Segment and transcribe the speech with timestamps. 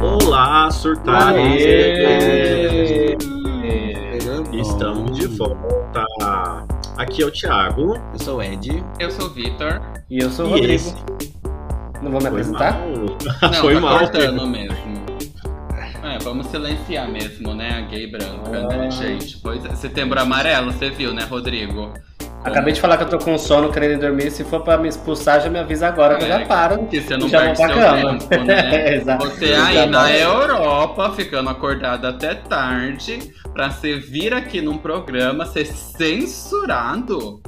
[0.02, 1.38] Olá, surtados!
[1.40, 3.16] Aê!
[4.52, 6.04] Estamos de volta.
[6.96, 7.94] Aqui é o Thiago.
[8.12, 8.82] Eu sou o Ed.
[8.98, 9.80] Eu sou o Vitor.
[10.10, 10.74] E eu sou o E Rodrigo.
[10.74, 10.94] esse
[12.02, 12.72] Não vou me foi apresentar?
[12.78, 12.88] mal.
[12.90, 13.98] Não, Foi tá mal.
[14.00, 15.02] cortando mesmo.
[16.04, 17.78] É, vamos silenciar mesmo, né?
[17.78, 18.90] A gay branca, né, Ah.
[18.90, 19.38] gente?
[19.38, 19.74] Pois é.
[19.76, 21.92] Setembro amarelo, você viu, né, Rodrigo?
[22.44, 24.30] Acabei de falar que eu tô com sono, querendo dormir.
[24.32, 26.78] Se for pra me expulsar, já me avisa agora que eu já É, paro.
[26.78, 28.18] Porque você não Já perde seu cama.
[28.18, 28.94] tempo, né?
[28.96, 29.28] Exato.
[29.30, 30.10] Você aí na.
[30.12, 37.40] Europa, ficando acordado até tarde, pra você vir aqui num programa, ser censurado.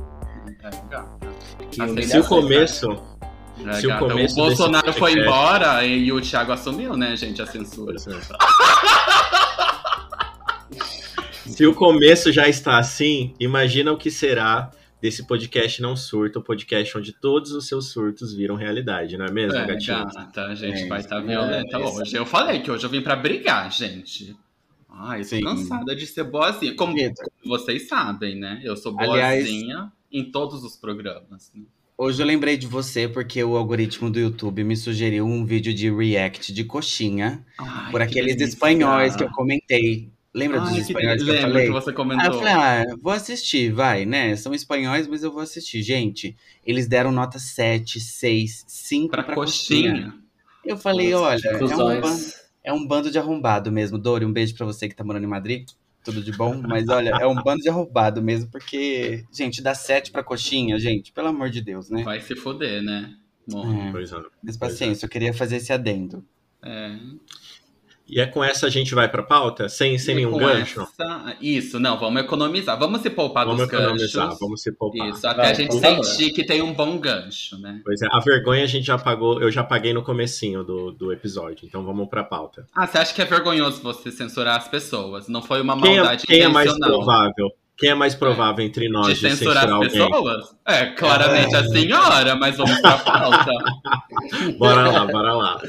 [0.62, 0.68] É,
[1.82, 3.02] Assim, Se o começo.
[3.66, 4.00] É, Se o gata.
[4.06, 7.46] começo o Bolsonaro desse foi podcast- embora e, e o Thiago assumiu, né, gente, a
[7.46, 7.96] censura.
[11.46, 14.70] Se o começo já está assim, imagina o que será
[15.04, 19.30] desse podcast não surto, o podcast onde todos os seus surtos viram realidade, não é
[19.30, 19.98] mesmo, É, gatinho?
[20.06, 21.26] gata, a gente É, vai estar isso.
[21.26, 22.16] violenta É, hoje.
[22.16, 24.34] Eu falei que hoje eu vim pra brigar, gente.
[24.88, 25.42] Ai, tô Sim.
[25.42, 26.74] cansada de ser boazinha.
[26.74, 26.96] Como
[27.44, 28.62] vocês sabem, né?
[28.64, 31.52] Eu sou Aliás- boazinha em todos os programas.
[31.54, 31.64] né?
[31.98, 35.94] Hoje eu lembrei de você porque o algoritmo do YouTube me sugeriu um vídeo de
[35.94, 38.54] react de coxinha Ai, por que aqueles delícia.
[38.54, 40.10] espanhóis que eu comentei.
[40.34, 41.66] Lembra Ai, dos que espanhóis que, eu lembro falei?
[41.66, 42.26] que você Aí comentou.
[42.26, 44.34] eu falei, ah, vou assistir, vai, né?
[44.36, 45.80] São espanhóis, mas eu vou assistir.
[45.82, 49.92] Gente, eles deram nota 7, 6, 5 pra, pra, coxinha.
[49.92, 50.14] coxinha.
[50.64, 52.16] Eu falei, Nossa, olha, que é um, bando,
[52.64, 53.96] é um bando de arrombado mesmo.
[53.98, 55.68] Dori, um beijo pra você que tá morando em Madrid.
[56.02, 60.10] Tudo de bom, mas olha, é um bando de arrombado mesmo, porque, gente, dá 7
[60.10, 62.02] pra coxinha, gente, pelo amor de Deus, né?
[62.02, 63.14] Vai se foder, né?
[63.48, 64.16] Bom, É, Pois é.
[64.42, 66.22] mas paciência, eu queria fazer esse adendo.
[66.62, 66.98] é.
[68.06, 69.66] E é com essa a gente vai pra pauta?
[69.68, 70.82] Sem, sem E nenhum gancho?
[70.82, 72.78] essa- Isso, não, vamos economizar.
[72.78, 74.40] Vamos se poupar Vamos dos economizar, ganchos.
[74.40, 75.08] vamos se poupar.
[75.08, 77.80] Isso, até Vai, a gente sentir que tem um bom gancho, né?
[77.82, 81.12] Pois é, a vergonha a gente já pagou, eu já paguei no comecinho do, do
[81.14, 82.66] episódio, então vamos pra pauta.
[82.74, 85.26] Ah, você acha que é vergonhoso você censurar as pessoas?
[85.26, 87.50] Não foi uma Quem é, maldade quem é mais provável?
[87.76, 90.10] Quem é mais provável entre nós de de censurar, censurar as alguém?
[90.10, 90.56] pessoas?
[90.66, 93.50] É, claramente a senhora, mas vamos pra pauta.
[94.58, 95.60] Bora lá, bora lá.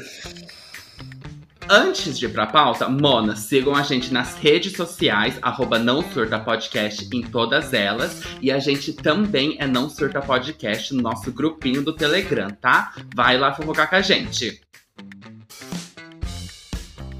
[1.68, 6.38] Antes de ir pra pauta, Mona, sigam a gente nas redes sociais, arroba Não Surta
[6.38, 8.22] Podcast em todas elas.
[8.40, 12.94] E a gente também é Não Surta Podcast no nosso grupinho do Telegram, tá?
[13.14, 14.60] Vai lá fofocar com a gente.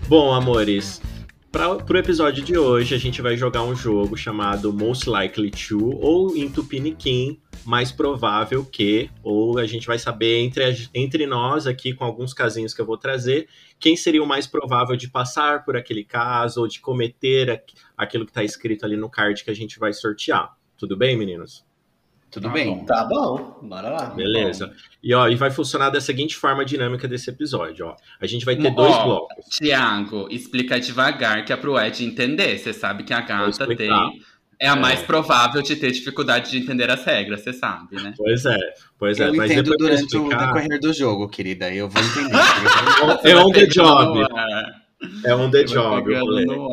[0.06, 1.02] Bom, amores,
[1.50, 5.90] para o episódio de hoje a gente vai jogar um jogo chamado Most Likely To,
[5.96, 11.66] ou em Tupiniquim, mais provável que, ou a gente vai saber entre, a- entre nós
[11.66, 15.64] aqui, com alguns casinhos que eu vou trazer, quem seria o mais provável de passar
[15.64, 19.50] por aquele caso, ou de cometer aqu- aquilo que está escrito ali no card que
[19.50, 20.54] a gente vai sortear.
[20.78, 21.64] Tudo bem, meninos?
[22.30, 22.76] Tudo Tá bem?
[22.78, 22.84] bom.
[22.84, 24.06] Tá bom, bora lá.
[24.10, 24.74] Beleza.
[25.02, 27.96] E, ó, e vai funcionar da seguinte forma a dinâmica desse episódio, ó.
[28.20, 29.46] A gente vai ter dois blocos.
[29.56, 32.58] Tiago, explica devagar que é pro Ed entender.
[32.58, 33.90] Você sabe que a gata tem.
[34.58, 34.76] É a É.
[34.76, 38.14] mais provável de ter dificuldade de entender as regras, você sabe, né?
[38.16, 38.56] Pois é,
[38.98, 39.28] pois é.
[39.28, 41.72] eu Mas entendo durante o explicar, decorrer do jogo, querida.
[41.72, 42.36] Eu vou entender.
[43.24, 44.26] É on the job.
[45.24, 46.14] É on the job.
[46.14, 46.70] o.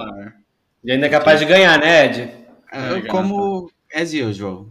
[0.84, 2.32] E ainda é capaz de ganhar, né, Ed?
[2.74, 3.08] eu gata.
[3.08, 4.68] como as usual.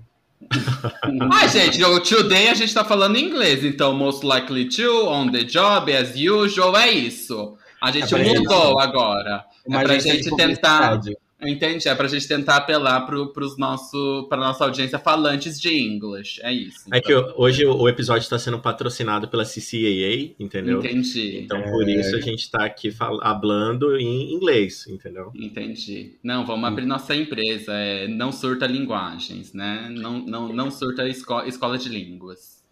[1.32, 5.30] Ai, gente, o today a gente tá falando em inglês, então most likely to, on
[5.30, 7.56] the job, as usual, é isso.
[7.80, 9.44] A gente É mudou agora.
[9.66, 11.00] Uma é pra gente tentar.
[11.44, 16.40] Entendi, é pra gente tentar apelar pro, pros nosso, pra nossa audiência falantes de English.
[16.42, 16.84] É isso.
[16.92, 17.34] É que então.
[17.36, 20.78] hoje o episódio está sendo patrocinado pela CCAA, entendeu?
[20.78, 21.38] Entendi.
[21.38, 25.32] Então por isso a gente tá aqui fal- hablando em inglês, entendeu?
[25.34, 26.16] Entendi.
[26.22, 27.72] Não, vamos abrir nossa empresa.
[27.72, 29.88] É, não surta linguagens, né?
[29.90, 32.62] Não, não, não surta esco- escola de línguas.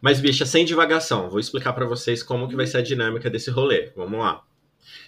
[0.00, 3.50] Mas, bicha, sem divagação, vou explicar pra vocês como que vai ser a dinâmica desse
[3.50, 3.90] rolê.
[3.96, 4.42] Vamos lá.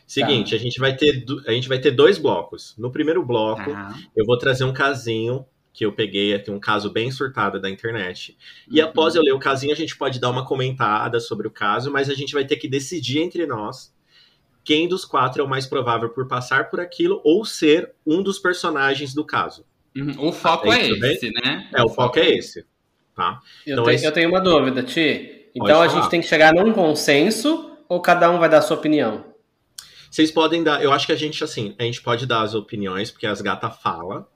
[0.07, 2.75] Seguinte, a, gente vai ter, a gente vai ter dois blocos.
[2.79, 3.95] No primeiro bloco, Tá.
[4.17, 8.37] eu vou trazer um casinho que eu peguei aqui, um caso bem surtado da internet.
[8.71, 11.93] E após eu ler o casinho, a gente pode dar uma comentada sobre o caso,
[11.93, 13.95] mas a gente vai ter que decidir entre nós
[14.65, 18.39] quem dos quatro é o mais provável por passar por aquilo ou ser um dos
[18.39, 19.65] personagens do caso.
[19.97, 20.29] Uhum.
[20.29, 21.13] O foco Até é aí, tudo bem?
[21.13, 21.69] esse, né?
[21.75, 22.65] É, o foco é esse,
[23.15, 23.41] tá?
[23.67, 25.47] Eu, Então, tenho, esse- eu tenho uma dúvida, Ti.
[25.55, 26.03] Então Pode a falar.
[26.03, 29.25] gente tem que chegar num consenso ou cada um vai dar a sua opinião?
[30.11, 30.83] Vocês podem dar.
[30.83, 33.77] Eu acho que a gente, assim, a gente pode dar as opiniões, porque as gatas
[33.81, 34.27] falam,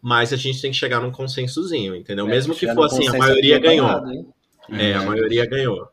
[0.00, 2.26] mas a gente tem que chegar num consensozinho, entendeu?
[2.26, 4.08] É, Mesmo que for assim, a maioria é ganhou.
[4.08, 4.26] hein?
[4.70, 5.88] É, a maioria ganhou.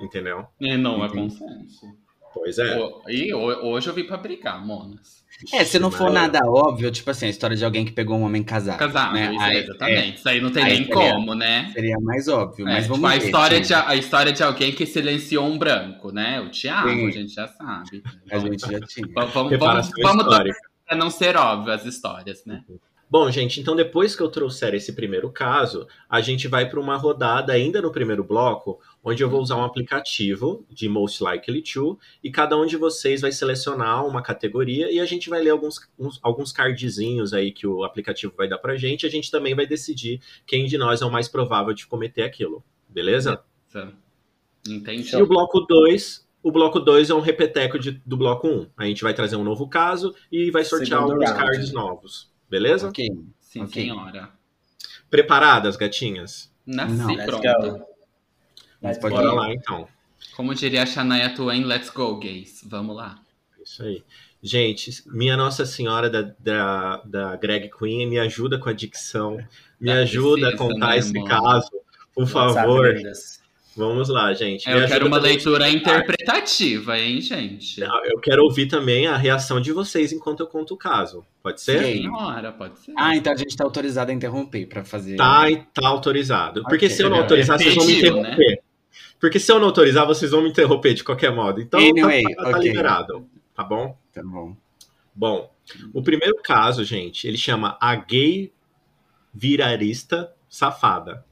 [0.00, 0.46] Entendeu?
[0.60, 1.86] E não é consenso.
[2.34, 2.78] Pois é.
[3.08, 5.24] E ho- hoje eu vim pra brigar, monas.
[5.52, 8.22] É, se não for nada óbvio, tipo assim, a história de alguém que pegou um
[8.22, 8.78] homem casado.
[8.78, 9.32] Casado, né?
[9.34, 10.18] isso, Aí, exatamente.
[10.18, 11.66] Isso aí não tem Aí nem seria- como, né?
[11.68, 13.24] é, seria mais óbvio, É, mas tipo, vamos a ver.
[13.26, 13.62] história, sim.
[13.64, 16.40] de, a história de alguém que silenciou um branco, né?
[16.40, 17.06] O Thiago, Sim.
[17.06, 18.02] a gente já sabe.
[18.30, 19.08] A gente já tinha.
[19.14, 20.24] Vamos, vamos, vamos, vamos
[20.86, 22.62] pra não ser óbvio as histórias, né?
[23.08, 26.96] Bom, gente, então depois que eu trouxer esse primeiro caso, a gente vai para uma
[26.96, 31.96] rodada ainda no primeiro bloco, onde eu vou usar um aplicativo de Most Likely To,
[32.24, 35.78] e cada um de vocês vai selecionar uma categoria e a gente vai ler alguns,
[35.96, 39.54] uns- alguns cardzinhos aí que o aplicativo vai dar pra gente, e a gente também
[39.54, 43.40] vai decidir quem de nós é o mais provável de cometer aquilo, beleza?
[44.68, 45.14] Entendi.
[45.16, 48.50] E o bloco 2, o bloco 2 é um repeteco de- do bloco 1.
[48.62, 48.66] Um.
[48.76, 51.44] A gente vai trazer um novo caso e vai sortear Segundo alguns round.
[51.44, 52.88] cards novos, beleza?
[52.88, 53.08] Ok.
[53.38, 53.82] Sim, Ok.
[53.84, 54.30] senhora.
[55.08, 56.52] Preparadas, gatinhas?
[56.66, 57.86] Nasci Não, Let's pronta.
[58.86, 59.22] Mas Let's pode go.
[59.22, 59.88] Bora lá, então.
[60.36, 62.60] Como diria a Shania Twain, let's go, gays.
[62.66, 63.18] Vamos lá.
[63.62, 64.02] Isso aí.
[64.42, 69.38] Gente, minha Nossa Senhora da, da, da Greg Queen, me ajuda com a dicção,
[69.80, 71.24] me Tá ajuda a contar né, esse irmão?
[71.24, 71.70] caso.
[72.14, 72.94] Por favor,
[73.76, 74.68] vamos lá, gente.
[74.68, 77.80] Me Eu quero uma leitura interpretativa, hein, gente?
[77.80, 81.24] Eu quero ouvir também a reação de vocês enquanto eu conto o caso.
[81.42, 81.82] Pode ser?
[81.82, 82.02] Sim.
[82.02, 82.92] Senhora, pode ser.
[82.96, 85.16] Ah, então a gente tá autorizado a interromper pra fazer.
[85.16, 86.62] Tá, e tá autorizado.
[86.62, 86.90] Porque Ok.
[86.90, 88.36] se eu não autorizar, vocês vão me Pediu, né?
[89.20, 91.60] Porque se eu não autorizar, vocês vão me interromper de qualquer modo.
[91.60, 92.68] Então, tá- Anyway, tá, tá ok.
[92.68, 93.26] liberado.
[93.54, 93.96] Tá bom?
[94.12, 94.56] Tá bom.
[95.14, 95.50] Bom,
[95.94, 98.52] o primeiro caso, gente, ele chama A Gay
[99.32, 101.24] Virarista Safada.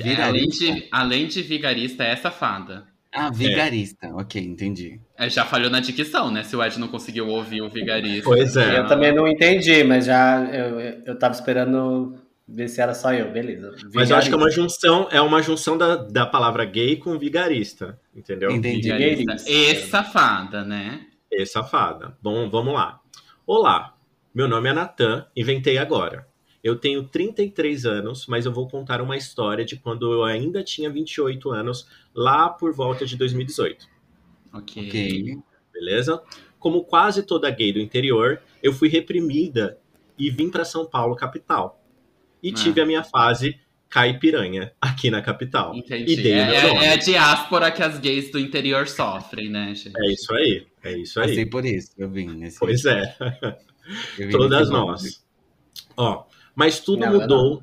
[0.00, 2.86] É, além, de, além de vigarista, é safada.
[3.12, 4.08] Ah, vigarista.
[4.14, 5.00] Ok, entendi.
[5.16, 6.42] É, já falhou na dicção, né?
[6.42, 8.24] Se o Ed não conseguiu ouvir o vigarista.
[8.24, 8.80] Pois é.
[8.80, 12.18] Eu também não entendi, mas já eu, eu tava esperando
[12.48, 13.74] ver se era só eu, beleza.
[13.92, 14.62] Mas eu acho que é uma Vigarista.
[14.88, 18.50] junção, é uma junção da, da palavra gay com vigarista, entendeu?
[18.50, 18.82] Entendi.
[18.82, 19.16] Vigarista.
[19.18, 19.50] Vigarista.
[19.50, 21.06] E safada, né?
[21.30, 22.16] E safada.
[22.22, 23.00] Bom, vamos lá.
[23.46, 23.96] Olá,
[24.34, 26.26] meu nome é Natan, inventei agora.
[26.62, 30.90] Eu tenho 33 anos, mas eu vou contar uma história de quando eu ainda tinha
[30.90, 33.86] 28 anos, lá por volta de 2018.
[34.52, 34.86] Ok.
[34.88, 35.38] Ok.
[35.72, 36.22] beleza?
[36.58, 39.78] Como quase toda gay do interior, eu fui reprimida
[40.18, 41.80] e vim para São Paulo, capital.
[42.42, 42.54] E Ah.
[42.54, 45.74] tive a minha fase caipiranha aqui na capital.
[45.74, 46.12] Entendi.
[46.12, 46.84] E dei É, meu é- nome.
[46.84, 49.92] é a diáspora que as gays do interior sofrem, né, gente?
[49.96, 51.46] É isso aí, é isso Passei aí.
[51.46, 52.58] por isso, eu vim nesse.
[52.58, 53.14] Pois é,
[54.30, 55.24] todas nós.
[55.96, 56.24] Ó,
[56.54, 57.62] mas tudo Não, mudou.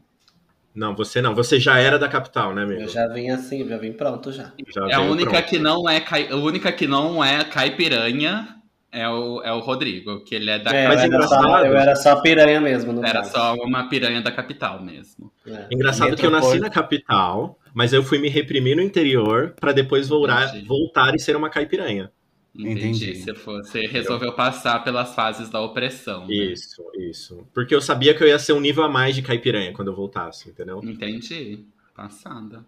[0.73, 0.95] Não.
[0.95, 1.35] você não.
[1.35, 2.81] Você já era da capital, né, amigo?
[2.81, 4.51] Eu já vim assim, já vim pronto já.
[4.73, 5.47] Já É a única pronto.
[5.49, 8.55] que não é a única que não é caipiranha
[8.94, 11.66] é o, é o Rodrigo, que ele é da É, Mas eu, era só, engraçado.
[11.66, 13.31] eu era só piranha mesmo, no era caso.
[13.31, 15.31] só uma piranha da capital mesmo.
[15.48, 15.68] É.
[15.72, 20.07] Engraçado que eu nasci na capital, mas eu fui me reprimir no interior para depois
[20.07, 20.68] voltar, Entendi.
[20.68, 22.12] voltar e ser uma caipiranha.
[22.56, 22.80] Entendi.
[22.88, 23.16] Entendi.
[23.16, 26.28] Você, for- você resolveu passar pelas fases da opressão.
[26.28, 26.34] né?
[26.36, 27.48] Isso, isso.
[27.54, 29.95] Porque eu sabia que eu ia ser um nível a mais de caipiranha quando eu
[29.95, 30.80] voltasse, entendeu?
[30.84, 31.66] Entendi.
[31.95, 32.63] Passada.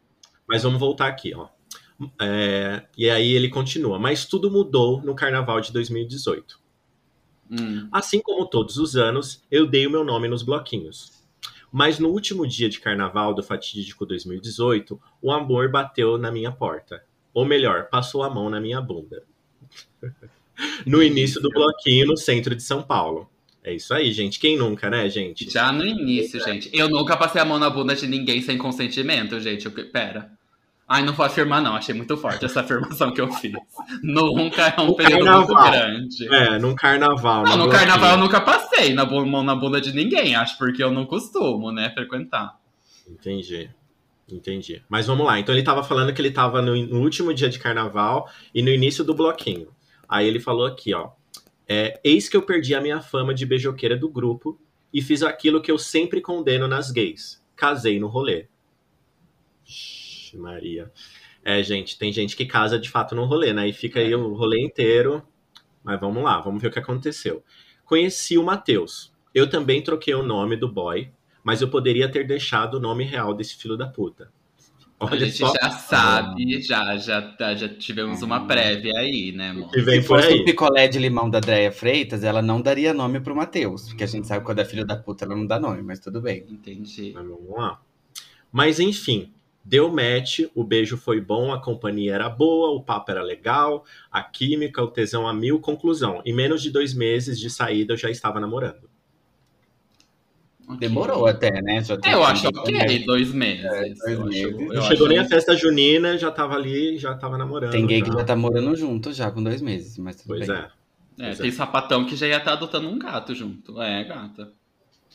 [0.48, 1.48] Mas vamos voltar aqui, ó.
[2.20, 3.98] É, e aí ele continua.
[3.98, 6.60] Mas tudo mudou no carnaval de 2018.
[7.50, 7.88] Hum.
[7.92, 11.14] Assim como todos os anos, eu dei o meu nome nos bloquinhos.
[11.72, 17.04] Mas no último dia de carnaval do fatídico 2018, o amor bateu na minha porta.
[17.34, 19.24] Ou melhor, passou a mão na minha bunda.
[20.86, 23.30] no início do bloquinho no centro de São Paulo.
[23.62, 24.40] É isso aí, gente.
[24.40, 25.50] Quem nunca, né, gente?
[25.50, 26.70] Já no início, gente.
[26.72, 29.66] Eu nunca passei a mão na bunda de ninguém sem consentimento, gente.
[29.66, 30.35] Eu, pera.
[30.88, 31.76] Ai, não vou afirmar, não.
[31.76, 33.54] Achei muito forte essa afirmação que eu fiz.
[34.04, 35.72] Nunca é um No período muito carnaval.
[35.72, 36.34] grande.
[36.36, 37.44] É, num carnaval.
[37.44, 40.92] Não, no carnaval eu nunca passei na mão na bunda de ninguém, acho, porque eu
[40.92, 42.60] não costumo, né, frequentar.
[43.10, 43.70] Entendi.
[44.32, 44.84] Entendi.
[44.88, 45.40] Mas vamos lá.
[45.40, 48.70] Então ele tava falando que ele tava no, no último dia de carnaval e no
[48.70, 49.70] início do bloquinho.
[50.08, 51.12] Aí ele falou aqui, ó.
[51.68, 54.60] É, Eis que eu perdi a minha fama de beijoqueira do grupo
[54.94, 57.44] e fiz aquilo que eu sempre condeno nas gays.
[57.56, 58.48] Casei no rolê.
[60.38, 60.92] Maria.
[61.44, 63.68] É, gente, tem gente que casa de fato no rolê, né?
[63.68, 65.22] E fica aí o rolê inteiro.
[65.84, 67.44] Mas vamos lá, vamos ver o que aconteceu.
[67.86, 69.14] Conheci o Matheus.
[69.34, 71.10] Eu também troquei o nome do boy,
[71.44, 74.32] mas eu poderia ter deixado o nome real desse filho da puta.
[75.00, 79.68] a Olha gente só já sabe, já, já, já tivemos uma prévia aí, né, amor?
[79.68, 80.40] o que vem Se por fosse aí.
[80.40, 83.90] o picolé de limão da Dréia Freitas, ela não daria nome pro Matheus.
[83.90, 86.00] Porque a gente sabe que quando é filho da puta, ela não dá nome, mas
[86.00, 86.46] tudo bem.
[86.50, 87.12] Entendi.
[87.14, 87.80] Mas vamos lá.
[88.52, 89.34] Mas enfim,
[89.68, 94.22] Deu match, o beijo foi bom, a companhia era boa, o papo era legal, a
[94.22, 95.60] química, o tesão a mil.
[95.60, 98.88] Conclusão: em menos de dois meses de saída eu já estava namorando.
[100.80, 101.84] Demorou até, né?
[101.84, 103.66] Já tem É, eu acho tempo ok, dois meses.
[103.66, 104.68] É, dois meses.
[104.74, 107.72] Não chegou nem a festa junina, já tava ali, já tava namorando.
[107.72, 110.56] Tem gay que já tá morando junto já com dois meses, mas tudo Pois bem.
[110.56, 110.68] é.
[111.18, 113.82] É, Pois tem sapatão que já ia estar adotando um gato junto.
[113.82, 114.52] É, gata.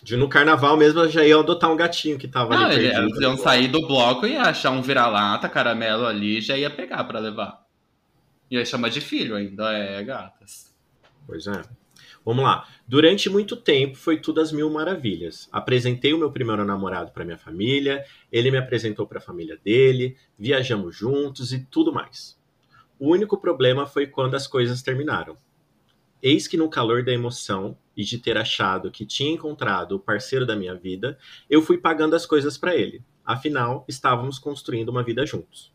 [0.02, 3.02] De no carnaval mesmo eu já ia adotar um gatinho que tava Não, ali perdido.
[3.02, 7.04] eles iam sair do bloco e ia achar um vira-lata, caramelo ali, já ia pegar
[7.04, 7.66] pra levar.
[8.50, 10.74] E ia chamar de filho ainda, é, gatas.
[11.26, 11.62] Pois é.
[12.24, 12.66] Vamos lá.
[12.86, 15.48] Durante muito tempo foi tudo às mil maravilhas.
[15.52, 20.16] Apresentei o meu primeiro namorado para minha família, ele me apresentou para a família dele,
[20.38, 22.38] viajamos juntos e tudo mais.
[22.98, 25.36] O único problema foi quando as coisas terminaram.
[26.22, 30.46] Eis que no calor da emoção e de ter achado que tinha encontrado o parceiro
[30.46, 31.18] da minha vida,
[31.50, 33.02] eu fui pagando as coisas para ele.
[33.22, 35.70] Afinal, estávamos construindo uma vida juntos.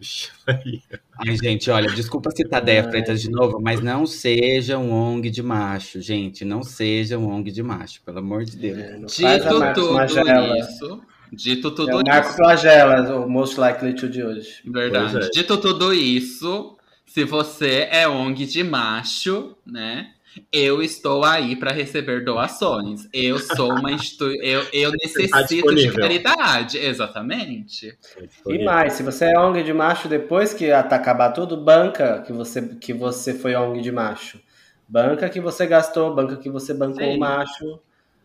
[0.46, 5.42] Ai, gente, olha, desculpa citar Deia Freitas de novo, mas não seja um ONG de
[5.42, 6.46] macho, gente.
[6.46, 9.20] Não seja um ONG de macho, pelo amor de Deus.
[9.20, 10.58] É, Dito tudo Magela.
[10.58, 11.02] isso.
[11.30, 12.36] Dito É tudo o Marco isso.
[12.36, 14.62] Flagela, o Most Likely to de hoje.
[14.64, 15.26] Verdade.
[15.26, 15.30] É.
[15.30, 20.13] Dito tudo isso, se você é ONG de macho, né?
[20.52, 23.08] Eu estou aí para receber doações.
[23.12, 24.42] Eu sou uma instituição.
[24.42, 26.78] Eu, eu necessito de caridade.
[26.78, 27.96] Exatamente.
[28.46, 32.32] E mais, se você é ONG de macho, depois que tá acabar tudo, banca que
[32.32, 34.40] você, que você foi ONG de macho.
[34.88, 37.16] Banca que você gastou, banca que você bancou Sim.
[37.16, 37.80] o macho.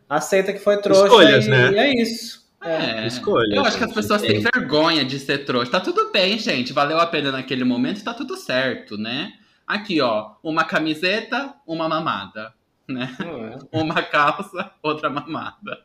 [0.08, 1.76] Aceita que foi trouxa Escolhas, e né?
[1.76, 2.40] é isso.
[2.62, 5.70] É, escolha, Eu acho que as gente, pessoas têm vergonha de ser trouxa.
[5.70, 6.74] Tá tudo bem, gente.
[6.74, 9.32] Valeu a pena naquele momento, tá tudo certo, né?
[9.70, 12.52] Aqui, ó, uma camiseta, uma mamada,
[12.88, 13.16] né?
[13.20, 13.80] É?
[13.80, 15.78] Uma calça, outra mamada.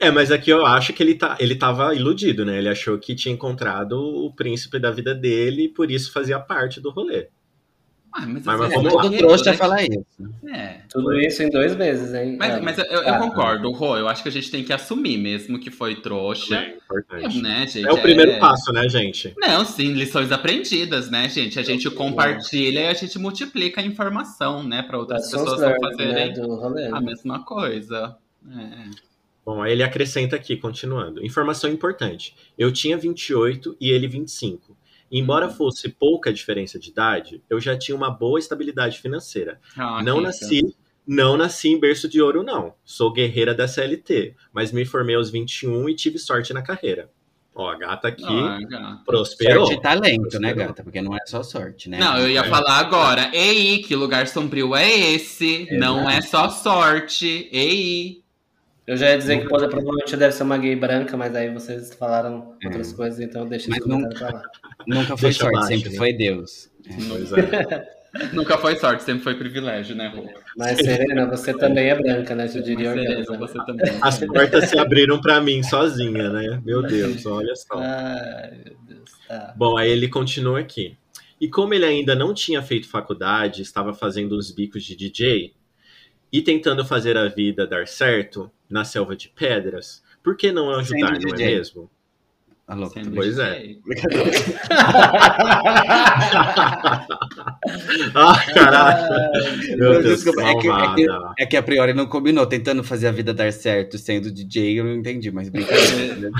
[0.00, 2.56] É, mas aqui eu acho que ele, tá, ele tava iludido, né?
[2.56, 6.80] Ele achou que tinha encontrado o príncipe da vida dele e por isso fazia parte
[6.80, 7.28] do rolê.
[8.12, 8.90] Ah, mas, Mas é lá.
[8.90, 9.56] Todo trouxa né?
[9.56, 10.06] fala isso.
[10.48, 10.80] É.
[10.88, 12.36] Tudo isso em dois meses, hein?
[12.38, 12.60] Mas, É.
[12.60, 13.96] mas eu, eu Ah, concordo, Rô.
[13.98, 16.56] Eu acho que a gente tem que assumir mesmo que foi trouxa.
[16.56, 17.42] É importante.
[17.42, 17.86] né, gente?
[17.86, 19.34] É o primeiro passo, né, gente?
[19.36, 21.58] Não, sim, lições aprendidas, né, gente?
[21.58, 26.34] A gente compartilha e a gente multiplica a informação, né, para outras pessoas né, fazerem
[26.40, 26.86] rolê.
[26.86, 28.16] a mesma coisa.
[28.50, 29.08] É.
[29.44, 31.24] Bom, aí ele acrescenta aqui, continuando.
[31.24, 32.34] Informação importante.
[32.56, 34.76] Eu tinha 28 e ele 25.
[35.10, 39.60] Embora fosse pouca diferença de idade, eu já tinha uma boa estabilidade financeira.
[39.76, 40.26] Ah, não Kika.
[40.28, 42.74] nasci, não nasci em berço de ouro, não.
[42.84, 47.08] Sou guerreira da CLT, mas me formei aos 21 e tive sorte na carreira.
[47.54, 49.02] Ó, a gata aqui Ah, gata.
[49.04, 49.66] prosperou.
[49.66, 50.56] Sorte e talento, né, Prosperou.
[50.68, 50.82] gata?
[50.84, 51.98] Porque não é só sorte, né?
[51.98, 52.44] Não, eu ia É.
[52.48, 53.30] falar agora.
[53.34, 55.66] Ei, que lugar sombrio é esse?
[55.72, 57.48] Não é só sorte.
[57.50, 58.22] Ei.
[58.88, 61.92] Eu já ia dizer que pode, provavelmente deve ser uma gay branca, mas aí vocês
[61.94, 62.66] falaram É.
[62.68, 64.50] outras coisas, então deixa Mas esse não- comentário pra lá.
[64.88, 65.96] Nunca foi Deixa sorte, abaixo, sempre né?
[65.98, 66.70] foi Deus.
[67.08, 67.98] Pois é.
[68.32, 70.26] Nunca foi sorte, sempre foi privilégio, né, Rô?
[70.56, 72.50] Mas Serena, você também é branca, né?
[72.52, 73.02] Eu diria Mas.
[73.06, 73.98] Serena, você também.
[74.00, 76.58] As portas se abriram pra mim sozinha, né?
[76.64, 77.74] Meu Deus, olha só.
[77.78, 79.10] Ai, meu Deus.
[79.28, 79.52] Tá.
[79.54, 80.96] Bom, aí ele continua aqui.
[81.38, 85.52] E como ele ainda não tinha feito faculdade, estava fazendo uns bicos de DJ
[86.32, 91.18] e tentando fazer a vida dar certo na selva de pedras, por que não ajudar,
[91.18, 91.90] não é mesmo?
[92.68, 92.76] Tá
[93.14, 93.76] Pois é.
[98.14, 99.78] Ah, caralho!
[99.78, 101.06] Meu Deus, Desculpa, é que, é, que,
[101.38, 104.84] é que a priori não combinou, tentando fazer a vida dar certo sendo DJ, eu
[104.84, 106.16] não entendi, mas brincadeira.
[106.16, 106.30] né?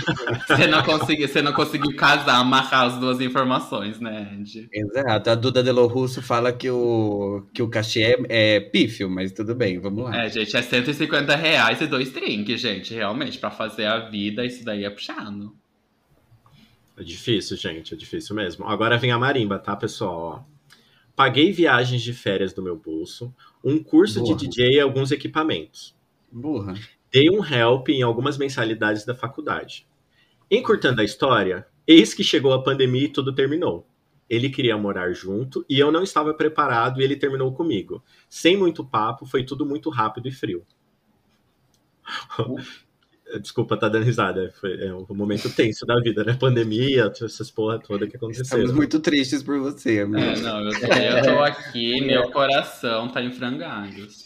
[0.47, 4.69] Você não, conseguiu, você não conseguiu casar, amarrar as duas informações, né, Andy?
[4.73, 9.33] Exato, a Duda Delo Russo fala que o, que o cachê é, é pífio, mas
[9.33, 10.25] tudo bem, vamos lá.
[10.25, 12.95] É, gente, é 150 reais e dois drinks, gente.
[12.95, 15.55] Realmente, pra fazer a vida, isso daí é puxado.
[16.99, 18.67] É difícil, gente, é difícil mesmo.
[18.67, 20.47] Agora vem a marimba, tá, pessoal?
[20.49, 20.59] Ó.
[21.15, 24.37] Paguei viagens de férias do meu bolso, um curso Boa.
[24.37, 25.97] de DJ e alguns equipamentos.
[26.31, 26.75] Burra.
[27.11, 29.87] Dei um help em algumas mensalidades da faculdade.
[30.51, 33.87] Encurtando a história, eis que chegou a pandemia e tudo terminou.
[34.29, 38.03] Ele queria morar junto e eu não estava preparado e ele terminou comigo.
[38.29, 40.67] Sem muito papo, foi tudo muito rápido e frio.
[43.41, 44.53] Desculpa, tá dando risada.
[44.61, 46.35] Foi é um momento tenso da vida, né?
[46.35, 48.75] Pandemia, essas porra toda que Estamos aconteceram.
[48.75, 50.19] muito tristes por você, amigo.
[50.19, 54.25] É, não, eu tô, eu tô aqui, meu coração tá em frangalhos.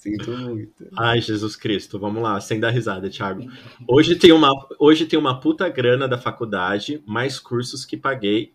[0.00, 0.88] Sinto muito.
[0.98, 3.44] Ai, Jesus Cristo, vamos lá, sem dar risada, Thiago.
[3.86, 8.54] Hoje tem uma, hoje tem uma puta grana da faculdade, mais cursos que paguei,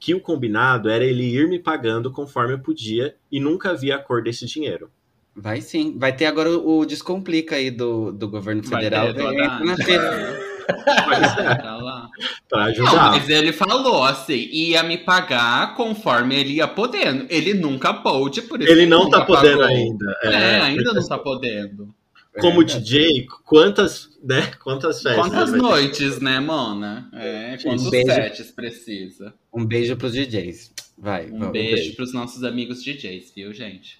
[0.00, 3.98] que o combinado era ele ir me pagando conforme eu podia e nunca vi a
[3.98, 4.90] cor desse dinheiro.
[5.36, 5.96] Vai sim.
[5.98, 9.12] Vai ter agora o, o Descomplica aí do, do governo Vai federal.
[9.14, 10.46] ter, Vai- na feira.
[11.06, 12.08] Mas é, Tá lá.
[12.48, 13.10] pra Não, ajudar.
[13.12, 17.24] mas ele falou assim, ia me pagar conforme ele ia podendo.
[17.30, 19.76] Ele nunca pôde, por isso Ele não tá podendo pagou.
[19.76, 20.18] ainda.
[20.24, 21.94] É, ainda porque não tá podendo.
[22.40, 24.50] Como É, DJ, quantas, né?
[24.62, 25.22] Quantas festas?
[25.24, 25.56] Quantas ter?
[25.56, 27.08] noites, né, Mona?
[27.12, 28.12] É, quantos beijo.
[28.12, 29.32] sets precisa?
[29.54, 30.72] Um beijo pros DJs.
[30.98, 31.52] Vai, Um vamos.
[31.52, 31.96] beijo, beijo.
[31.96, 33.98] pros nossos amigos DJs, viu, gente?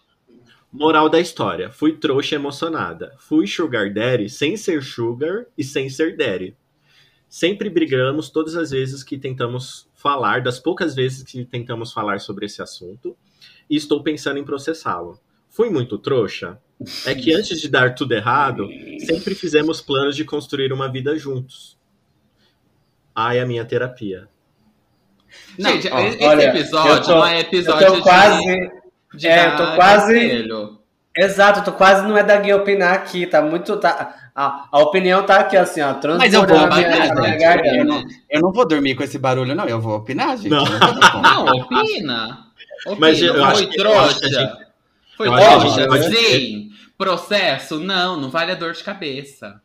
[0.79, 1.71] Moral da história.
[1.71, 3.15] Fui trouxa emocionada.
[3.19, 6.55] Fui sugar daddy sem ser sugar e sem ser daddy.
[7.29, 12.47] Sempre brigamos todas as vezes que tentamos falar, das poucas vezes que tentamos falar sobre
[12.47, 13.17] esse assunto,
[13.69, 15.19] e estou pensando em processá-lo.
[15.49, 16.59] Fui muito trouxa?
[17.07, 18.69] É que antes de dar tudo errado,
[19.01, 21.77] sempre fizemos planos de construir uma vida juntos.
[23.15, 24.29] Ai, a minha terapia.
[25.59, 28.71] Não, gente, ó, esse olha, episódio eu tô- não é Eu episódio tô quase.
[29.17, 30.49] De, é, eu tô dar quase-.
[31.17, 33.77] Exato, eu tô quase não é da Gui opinar aqui, tá muito.
[33.79, 35.95] Tá, a, a opinião tá aqui, assim, ó.
[36.19, 37.77] Mas eu vou opinar, gente.
[37.79, 39.65] Eu não, eu não vou dormir com esse barulho, não.
[39.65, 40.51] Eu vou opinar, gente.
[40.51, 40.65] Não.
[40.65, 41.23] Não.
[41.23, 42.47] Não, opina.
[42.85, 42.97] opina.
[42.99, 44.59] Mas eu Foi eu trouxa.
[45.17, 46.71] Foi eu acho que a gente trouxa, pode- sim.
[46.99, 47.81] Processo?
[47.81, 49.61] Não, não vale a dor de cabeça.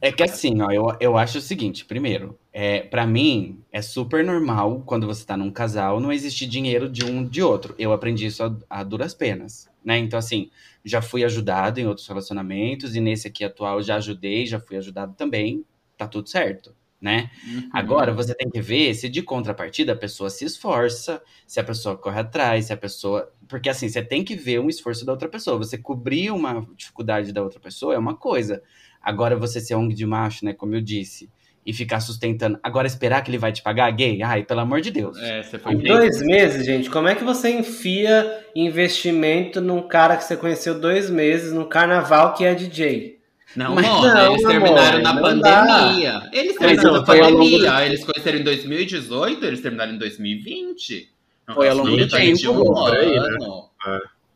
[0.00, 4.24] É que assim, ó, eu, eu acho o seguinte, primeiro, é, para mim é super
[4.24, 7.74] normal quando você tá num casal não existir dinheiro de um de outro.
[7.78, 9.98] Eu aprendi isso a, a duras penas, né?
[9.98, 10.50] Então assim,
[10.84, 15.14] já fui ajudado em outros relacionamentos e nesse aqui atual já ajudei, já fui ajudado
[15.14, 15.64] também,
[15.96, 17.30] tá tudo certo, né?
[17.46, 17.70] Uhum.
[17.72, 21.96] Agora você tem que ver se de contrapartida a pessoa se esforça, se a pessoa
[21.96, 23.32] corre atrás, se a pessoa.
[23.48, 25.56] Porque assim, você tem que ver um esforço da outra pessoa.
[25.56, 28.62] Você cobrir uma dificuldade da outra pessoa é uma coisa.
[29.00, 30.52] Agora você ser ONG de macho, né?
[30.52, 31.28] Como eu disse,
[31.64, 32.58] e ficar sustentando.
[32.62, 34.22] Agora esperar que ele vai te pagar gay?
[34.22, 35.16] Ai, pelo amor de Deus.
[35.18, 40.16] É, você foi Em dois meses, gente, como é que você enfia investimento num cara
[40.16, 43.20] que você conheceu dois meses no carnaval que é DJ?
[43.54, 46.30] Não, Mas não, eles amor, terminaram na não pandemia.
[46.32, 47.86] Eles terminaram na foi ao longo pandemia.
[47.86, 51.10] Eles conheceram em 2018, eles terminaram em 2020.
[51.46, 53.18] É um Foi ao longo do tempo, um aí, né?
[53.18, 53.70] ano.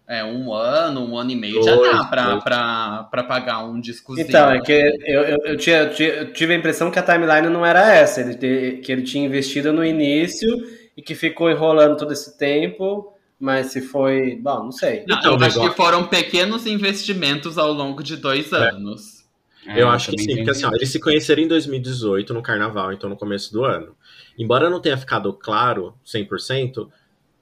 [0.09, 3.81] É, um ano, um ano e meio já Dois, dá pra, pra, pra pagar um
[3.81, 4.27] discozinho.
[4.29, 7.67] Então, é que eu, eu, eu, tinha, eu tive a impressão que a timeline não
[7.67, 10.49] era essa, ele te- que ele tinha investido no início
[10.97, 14.37] e que ficou enrolando todo esse tempo, mas se foi.
[14.37, 15.05] Bom, não sei.
[15.09, 19.25] Não, Então, eu acho negócio- que foram pequenos investimentos ao longo de dois anos.
[19.67, 22.93] É, Eu acho que sim, porque assim, ó, eles se conheceram em 2018, no carnaval,
[22.93, 23.97] então no começo do ano.
[24.39, 26.89] Embora não tenha ficado claro 100%,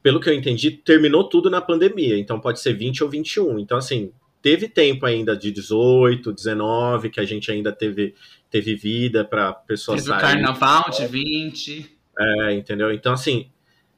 [0.05, 3.59] pelo que eu entendi, terminou tudo na pandemia, então pode ser 20 ou 21.
[3.59, 4.13] Então, assim,
[4.43, 8.15] teve tempo ainda de 18, 19, que a gente ainda teve,
[8.51, 10.43] teve vida pra pessoas Teve o saírem.
[10.45, 11.97] carnaval de 20.
[12.19, 12.93] É, entendeu?
[12.93, 13.49] Então, assim,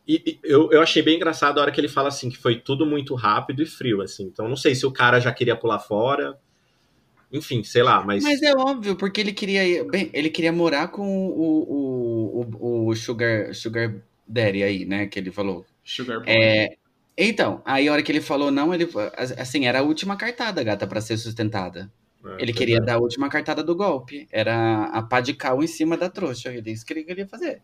[0.07, 2.55] e- e eu, eu achei bem engraçado a hora que ele fala assim, que foi
[2.55, 4.23] tudo muito rápido e frio, assim.
[4.27, 6.39] Então, não sei se o cara já queria pular fora.
[7.33, 8.23] Enfim, sei lá, mas.
[8.23, 9.85] Mas é óbvio, porque ele queria.
[9.85, 13.93] Bem, ele queria morar com o, o, o, o Sugar, Sugar
[14.29, 15.07] Daddy aí, né?
[15.09, 15.67] Que ele falou.
[15.87, 16.29] Sugar Boy.
[16.29, 16.77] É,
[17.17, 18.89] então, aí a hora que ele falou não, ele
[19.39, 21.91] assim, era a última cartada, gata, pra ser sustentada.
[22.27, 22.81] é, Ele queria é.
[22.81, 24.29] dar a última cartada do golpe.
[24.31, 26.53] Era a pá de cal em cima da trouxa.
[26.53, 27.63] Ele isso que ele queria fazer.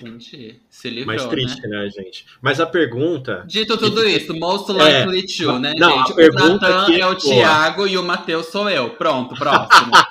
[0.00, 0.60] Entendi.
[0.68, 1.30] Se livrou, Mais né?
[1.30, 1.88] triste, né?
[1.90, 2.26] gente?
[2.40, 3.44] Mas a pergunta.
[3.46, 6.12] Dito tudo isso, most likely to, né, Não, a gente?
[6.12, 7.18] O pergunta Natan aqui é é o boa.
[7.20, 8.90] Thiago e o Matheus sou eu.
[8.90, 9.92] Pronto, próximo.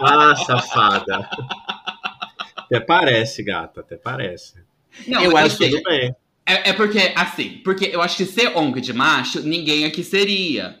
[0.00, 1.28] Ah, safada.
[2.56, 4.67] Até parece, gata, até parece.
[5.06, 6.14] Não, Eu acho assim, Tudo bem.
[6.46, 10.80] É, é porque, assim, porque eu acho que ser ONG de macho, ninguém aqui seria.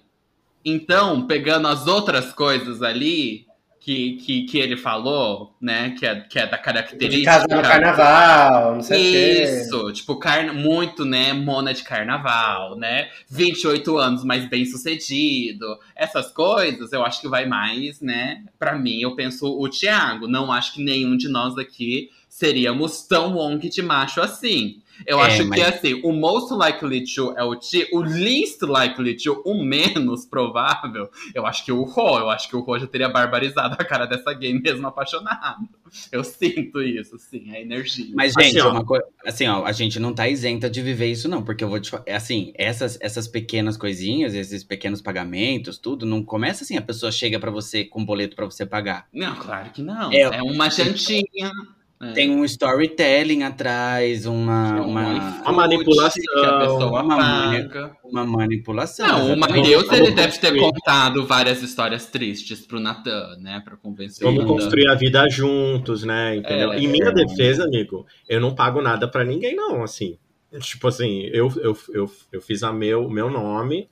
[0.64, 3.46] Então, pegando as outras coisas ali
[3.88, 7.30] que, que, que ele falou, né, que é, que é da De característica...
[7.30, 9.42] casar no carnaval, não sei o quê.
[9.42, 16.30] Isso, tipo, carna, muito, né, mona de carnaval, né, 28 anos, mas bem sucedido, essas
[16.30, 20.74] coisas, eu acho que vai mais, né, pra mim, eu penso o Thiago, não acho
[20.74, 24.80] que nenhum de nós aqui seríamos tão de macho assim.
[25.06, 28.62] Eu É, acho mas- que, assim, o most likely to é o Ti, o least
[28.62, 32.76] likely to, o menos provável, eu acho que o Rô, eu acho que o Rô
[32.80, 35.68] já teria barbarizado a cara dessa gay mesmo apaixonado.
[36.10, 38.12] Eu sinto isso, sim, a energia.
[38.14, 38.70] Mas, Assim, gente, ó.
[38.72, 39.04] uma coisa.
[39.24, 41.42] Assim, ó, a gente não tá isenta de viver isso, não.
[41.44, 42.04] Porque eu vou te falar.
[42.08, 47.38] Assim, essas, essas pequenas coisinhas, esses pequenos pagamentos, tudo, não começa assim, a pessoa chega
[47.38, 49.06] pra você com um boleto pra você pagar.
[49.12, 50.12] Não, claro que não.
[50.12, 51.52] É, É, uma jantinha.
[52.00, 52.12] É.
[52.12, 57.96] Tem um storytelling atrás, uma, uma, uma manipulação, que a pessoa uma paga.
[58.04, 59.08] uma manipulação.
[59.08, 59.36] Não, o.
[59.36, 63.60] Matheus ele deve ter contado várias histórias tristes pro Natan, né?
[63.64, 66.36] Pra convencer Vamos construir a vida juntos, né?
[66.36, 66.72] Entendeu?
[66.72, 67.12] É, em minha é.
[67.12, 70.16] defesa, amigo, eu não pago nada pra ninguém, não, assim.
[70.60, 73.90] Tipo assim, eu, eu, eu, eu fiz a meu, meu nome.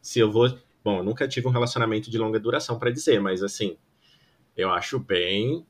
[0.00, 0.48] Se eu vou.
[0.84, 3.76] Bom, eu nunca tive um relacionamento de longa duração pra dizer, mas assim.
[4.56, 5.64] Eu acho bem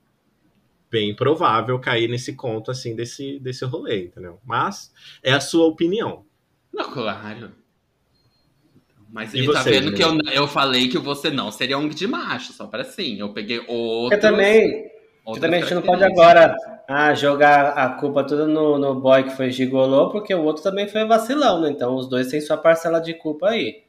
[0.90, 4.40] bem provável cair nesse conto assim desse desse rolê, entendeu?
[4.44, 6.24] Mas é a sua opinião.
[6.72, 7.52] Não, claro.
[9.10, 12.06] Mas ele tá você, vendo que eu, eu falei que você não seria um de
[12.06, 13.18] macho, só para assim.
[13.18, 14.10] Eu peguei outro.
[14.10, 14.90] Porque também,
[15.24, 16.54] porque também a gente não pode agora
[16.86, 20.86] ah, jogar a culpa toda no, no boy que foi gigolô, porque o outro também
[20.86, 21.70] foi vacilão, né?
[21.70, 23.87] Então os dois têm sua parcela de culpa aí.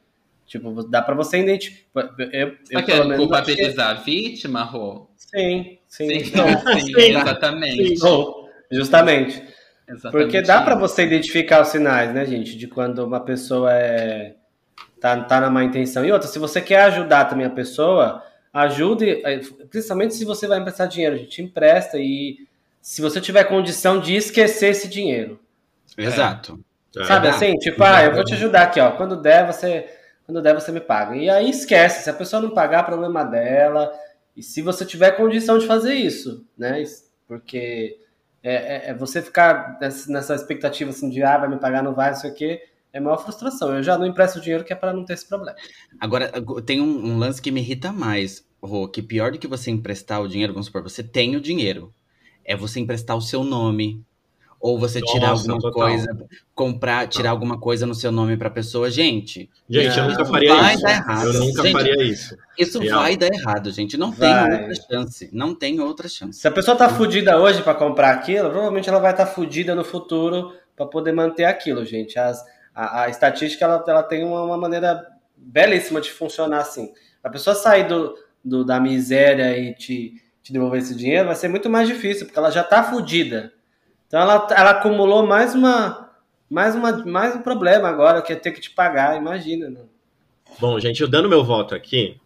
[0.50, 2.10] Tipo, dá pra você identificar.
[2.18, 5.08] Eu, eu, Você tá menos, acho que- culpabilizar a vítima, Rô?
[5.16, 6.24] Sim, sim.
[6.26, 7.02] Sim, Não, sim, Sim.
[7.16, 8.00] exatamente.
[8.04, 8.34] não,
[8.72, 9.44] justamente.
[9.88, 10.82] Exatamente Porque dá pra isso.
[10.82, 12.58] você identificar os sinais, né, gente?
[12.58, 14.34] De quando uma pessoa é
[15.00, 16.04] tá, tá na má intenção.
[16.04, 20.60] E outra, se você quer ajudar também a pessoa, ajude, eh, principalmente se você vai
[20.60, 22.38] emprestar dinheiro, a gente empresta e
[22.82, 25.40] se você tiver condição de esquecer esse dinheiro.
[25.98, 26.60] Exato.
[26.98, 27.04] É.
[27.06, 27.46] Sabe Exato.
[27.46, 27.54] assim?
[27.60, 28.92] Tipo, ah, eu vou te ajudar aqui, ó.
[28.92, 29.86] Quando der, você.
[30.30, 31.16] Quando der, você me paga.
[31.16, 32.04] E aí esquece.
[32.04, 33.92] Se a pessoa não pagar, problema dela.
[34.38, 36.84] E se você tiver condição de fazer isso, né?
[37.28, 37.98] Porque
[38.44, 42.12] é, é- é você ficar nessa expectativa assim de ah, vai me pagar, não vai,
[42.12, 42.62] não sei o quê,
[42.94, 43.76] é maior frustração.
[43.76, 45.58] Eu já não empresto dinheiro que é para não ter esse problema.
[46.00, 46.32] Agora,
[46.64, 50.22] tem um, um lance que me irrita mais, Rô, que pior do que você emprestar
[50.22, 51.92] o dinheiro, vamos supor, você tem o dinheiro.
[52.46, 54.04] É você emprestar o seu nome.
[54.62, 55.88] Ou você tirar Nossa, alguma total.
[55.90, 58.92] coisa, comprar, tirar alguma coisa no seu nome pra pessoa.
[58.92, 60.84] Gente, Gente, eu nunca faria vai isso.
[60.84, 61.26] dar errado.
[61.28, 62.38] Eu nunca Gente, faria isso.
[62.58, 63.00] isso Real.
[63.02, 63.96] vai dar errado, gente.
[63.98, 64.50] Não Vai.
[64.50, 65.30] tem outra chance.
[65.32, 66.40] Não tem outra chance.
[66.42, 69.84] Se a pessoa tá fudida hoje para comprar aquilo, provavelmente ela vai estar fudida no
[69.86, 72.20] futuro para poder manter aquilo, gente.
[72.20, 72.44] As-
[72.76, 75.06] a, a estatística ela, ela tem uma, uma maneira
[75.38, 76.92] belíssima de funcionar assim.
[77.24, 81.48] A pessoa sair do, do- da miséria e te, te devolver esse dinheiro vai ser
[81.48, 83.54] muito mais difícil, porque ela já tá fudida.
[84.10, 86.10] Então ela, ela acumulou mais uma
[86.50, 89.70] mais uma mais um problema agora, que é ter que te pagar, imagina.
[89.70, 89.82] Né?
[90.60, 92.20] Bom, gente, eu dando meu voto aqui,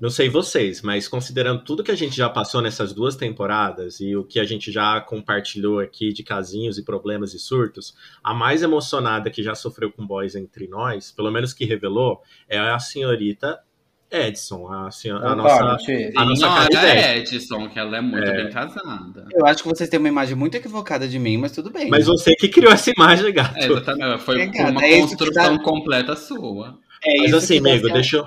[0.00, 4.16] não sei vocês, mas considerando tudo que a gente já passou nessas duas temporadas e
[4.16, 8.64] o que a gente já compartilhou aqui de casinhos e problemas e surtos, a mais
[8.64, 13.60] emocionada que já sofreu com boys entre nós, pelo menos que revelou, é a senhorita
[14.10, 15.92] Edson, a, senhora, a Concordo, nossa.
[16.16, 17.36] A nossa Senhora Canivete.
[17.36, 18.42] Edson, que ela é muito É.
[18.44, 19.26] bem casada.
[19.32, 21.88] Eu acho que vocês têm uma imagem muito equivocada de mim, mas tudo bem.
[21.90, 23.56] Mas você que criou essa imagem, gato.
[23.58, 24.22] É, exatamente.
[24.22, 26.78] Foi É, cara, uma é construção dá- completa sua.
[27.04, 28.26] é Mas isso assim, amigo, deixa eu,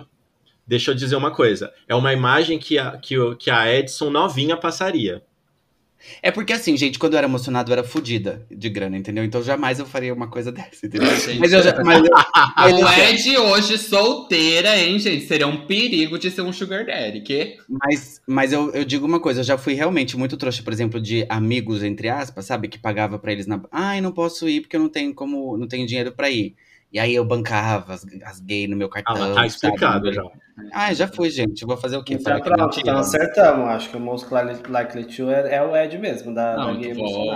[0.67, 1.73] deixa eu dizer uma coisa.
[1.87, 5.23] É uma imagem que a, que, que a Edson novinha passaria.
[6.21, 9.23] É porque assim, gente, quando eu era emocionado, eu era fodida de grana, entendeu?
[9.23, 11.09] Então jamais eu faria uma coisa dessa, entendeu?
[11.17, 11.75] Gente, Mas eu já.
[11.83, 15.25] Mas eu, mas Ed hoje solteira, hein, gente?
[15.25, 17.57] Seria um perigo de ser um sugar daddy, que?
[17.69, 20.99] Mas, mas eu, eu digo uma coisa, eu já fui realmente muito trouxa, por exemplo,
[21.01, 22.67] de amigos, entre aspas, sabe?
[22.67, 23.61] Que pagava pra eles na.
[23.71, 25.57] Ai, não posso ir porque eu não tenho como.
[25.57, 26.55] não tenho dinheiro pra ir.
[26.91, 29.15] E aí eu bancava as, as gays no meu Ah, cartão.
[29.17, 29.47] mas tá sabe?
[29.47, 30.23] explicado já.
[30.73, 31.61] Ah, já fui, gente.
[31.61, 32.15] Eu vou fazer o quê?
[32.15, 33.67] Então, Falar que pronto, então acertamos.
[33.69, 36.93] Acho que o Most Likely To é, é o Ed mesmo, da, da Não, gay
[36.93, 37.33] vou,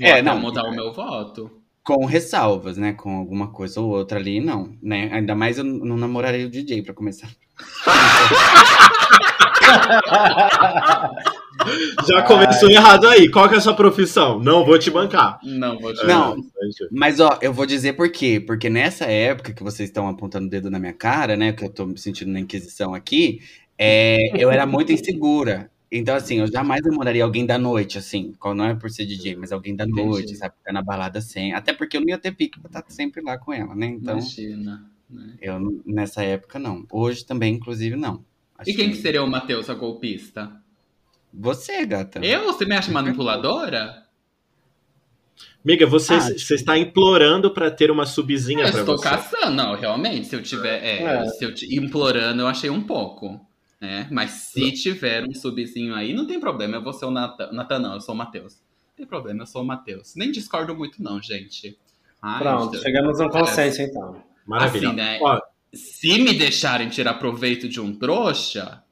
[0.00, 0.38] É, não.
[0.40, 1.50] mudar o meu voto.
[1.84, 2.92] Com ressalvas, né?
[2.94, 4.76] Com alguma coisa ou outra ali, não.
[4.82, 5.08] Né?
[5.12, 7.28] Ainda mais eu não namoraria o DJ pra começar.
[12.08, 13.30] Já começou errado aí.
[13.30, 14.38] Qual que é a sua profissão?
[14.38, 15.38] Não vou te bancar.
[15.42, 16.34] Não, vou te Não.
[16.34, 18.40] É, Mas, ó, eu vou dizer por quê.
[18.44, 21.52] Porque nessa época que vocês estão apontando o dedo na minha cara, né?
[21.52, 23.40] Que eu tô me sentindo na Inquisição aqui,
[23.78, 25.70] é, eu era muito insegura.
[25.90, 28.32] Então, assim, eu jamais namoraria alguém da noite, assim.
[28.38, 30.02] qual- Não é por ser DJ, mas alguém da Entendi.
[30.04, 30.54] noite, sabe?
[30.58, 31.52] Ficar na balada sem.
[31.54, 33.86] Até porque eu não ia ter pique pra estar sempre lá com ela, né?
[33.86, 34.84] Então, Imagina.
[35.08, 35.34] né?
[35.40, 36.84] eu nessa época, não.
[36.90, 38.24] Hoje também, inclusive, não.
[38.58, 40.50] Acho E quem que seria o Matheus, a golpista?
[41.38, 42.18] Você, gata.
[42.24, 42.44] Eu?
[42.44, 44.04] Você me acha manipuladora?
[45.64, 49.08] Amiga, você, Ah, você está implorando pra ter uma subzinha Eu pra estou você.
[49.08, 49.50] caçando.
[49.54, 50.82] Não, realmente, se eu tiver.
[50.82, 51.24] é, É.
[51.26, 53.40] Se eu te- implorando, eu achei um pouco.
[53.80, 54.06] Né?
[54.10, 56.76] Mas se tiver um subzinho aí, não tem problema.
[56.76, 57.50] Eu vou ser o Natan.
[57.52, 58.54] Natan, não, eu sou o Matheus.
[58.54, 60.14] Não tem problema, eu sou o Matheus.
[60.16, 61.76] Nem discordo muito, não, gente.
[62.22, 62.82] Ai, Pronto, Deus.
[62.82, 64.22] chegamos a um consenso então.
[64.46, 64.88] Maravilha.
[64.88, 65.18] Assim, né?
[65.20, 65.38] Ó,
[65.74, 68.82] Se me deixarem tirar proveito de um trouxa,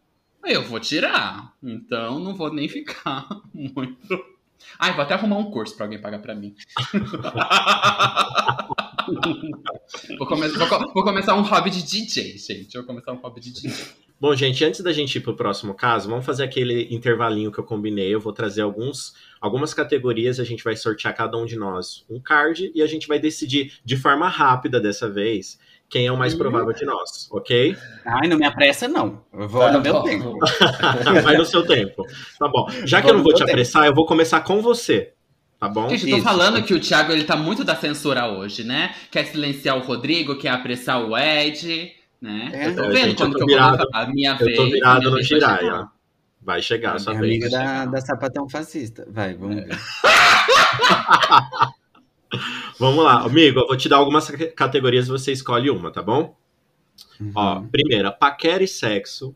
[0.46, 1.52] eu vou tirar.
[1.62, 4.24] Então não vou nem ficar muito.
[4.78, 6.54] Ai, vou até arrumar um curso pra alguém pagar pra mim.
[10.18, 12.74] vou, come- vou vou começar um hobby de DJ, gente.
[12.74, 13.72] Vou começar um hobby de DJ.
[14.20, 17.64] Bom, gente, antes da gente ir pro próximo caso, vamos fazer aquele intervalinho que eu
[17.64, 18.14] combinei.
[18.14, 22.18] Eu vou trazer alguns, algumas categorias, a gente vai sortear cada um de nós um
[22.20, 26.34] card e a gente vai decidir de forma rápida dessa vez quem é o mais
[26.34, 27.76] provável de nós, ok?
[28.04, 29.22] Ai, não me apressa, não.
[29.32, 30.02] Eu vou Tá no meu bom.
[30.02, 30.38] tempo.
[31.22, 32.04] Vai no seu tempo.
[32.38, 32.66] Tá bom.
[32.84, 33.50] Já que Vou eu não vou te tempo.
[33.50, 35.12] apressar, eu vou começar com você.
[35.60, 35.88] Tá bom?
[35.88, 38.94] Gente, eu tô falando que o Thiago ele tá muito da censura hoje, né?
[39.10, 42.50] Quer silenciar o Rodrigo, quer apressar o Ed, né?
[42.52, 42.66] É.
[42.68, 44.32] eu tô É, vendo gente, eu quando tô que eu virado- vou falar a minha
[44.32, 44.56] Eu vez.
[44.56, 45.58] tô a virado no Jiraya.
[45.60, 45.88] chegar.
[46.42, 47.30] Vai chegar a sua É vez.
[47.30, 49.06] amiga da, da sapatão fascista.
[49.10, 49.68] Vai, vamos ver.
[52.78, 56.02] Vamos lá, amigo, eu vou te dar algumas ca- categorias e você escolhe uma, tá
[56.02, 56.36] bom?
[57.34, 57.68] Ó, Uhum.
[57.68, 59.34] primeira, paquera e sexo.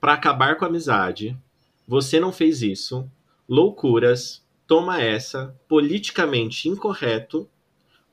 [0.00, 1.36] Pra acabar com a amizade.
[1.88, 3.10] Você não fez isso.
[3.48, 4.44] Loucuras.
[4.66, 5.54] Toma essa.
[5.68, 7.48] Politicamente incorreto.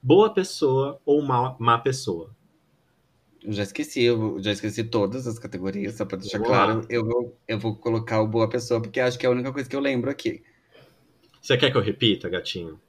[0.02, 2.32] Boa pessoa ou má, má pessoa.
[3.43, 6.65] Eu já esqueci, eu já esqueci todas as categorias, só pra deixar Vamos lá.
[6.65, 6.86] claro.
[6.89, 9.69] Eu vou, eu vou colocar o boa pessoa, porque acho que é a única coisa
[9.69, 10.41] que eu lembro aqui.
[11.41, 12.80] Você quer que eu repita, gatinho?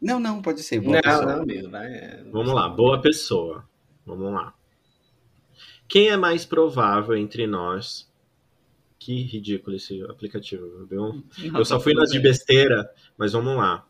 [0.00, 0.80] Não, não, pode ser.
[0.80, 1.26] Boa Não, pessoa.
[1.36, 1.70] não, amigo.
[1.70, 3.68] Vai, é- Vamos lá, boa pessoa.
[4.06, 4.54] Vamos lá.
[5.88, 8.08] Quem é mais provável entre nós?
[8.98, 11.24] Que ridículo esse aplicativo, viu?
[11.54, 13.86] Eu só fui nas de besteira, mas vamos lá.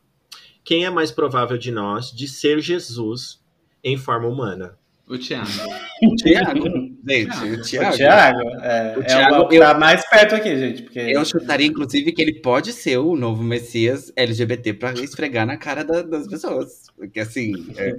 [0.63, 3.43] Quem é mais provável de nós de ser Jesus
[3.83, 4.77] em forma humana?
[5.07, 5.49] O Thiago.
[6.03, 7.95] O Thiago, gente, o O Thiago.
[7.97, 10.83] Thiago, é, O é Thiago, o que tá mais perto aqui, gente.
[10.83, 15.57] Porque Eu chutaria, inclusive, que ele pode ser o novo Messias LGBT pra esfregar na
[15.57, 16.87] cara da- das pessoas.
[16.95, 17.95] Porque, assim, é,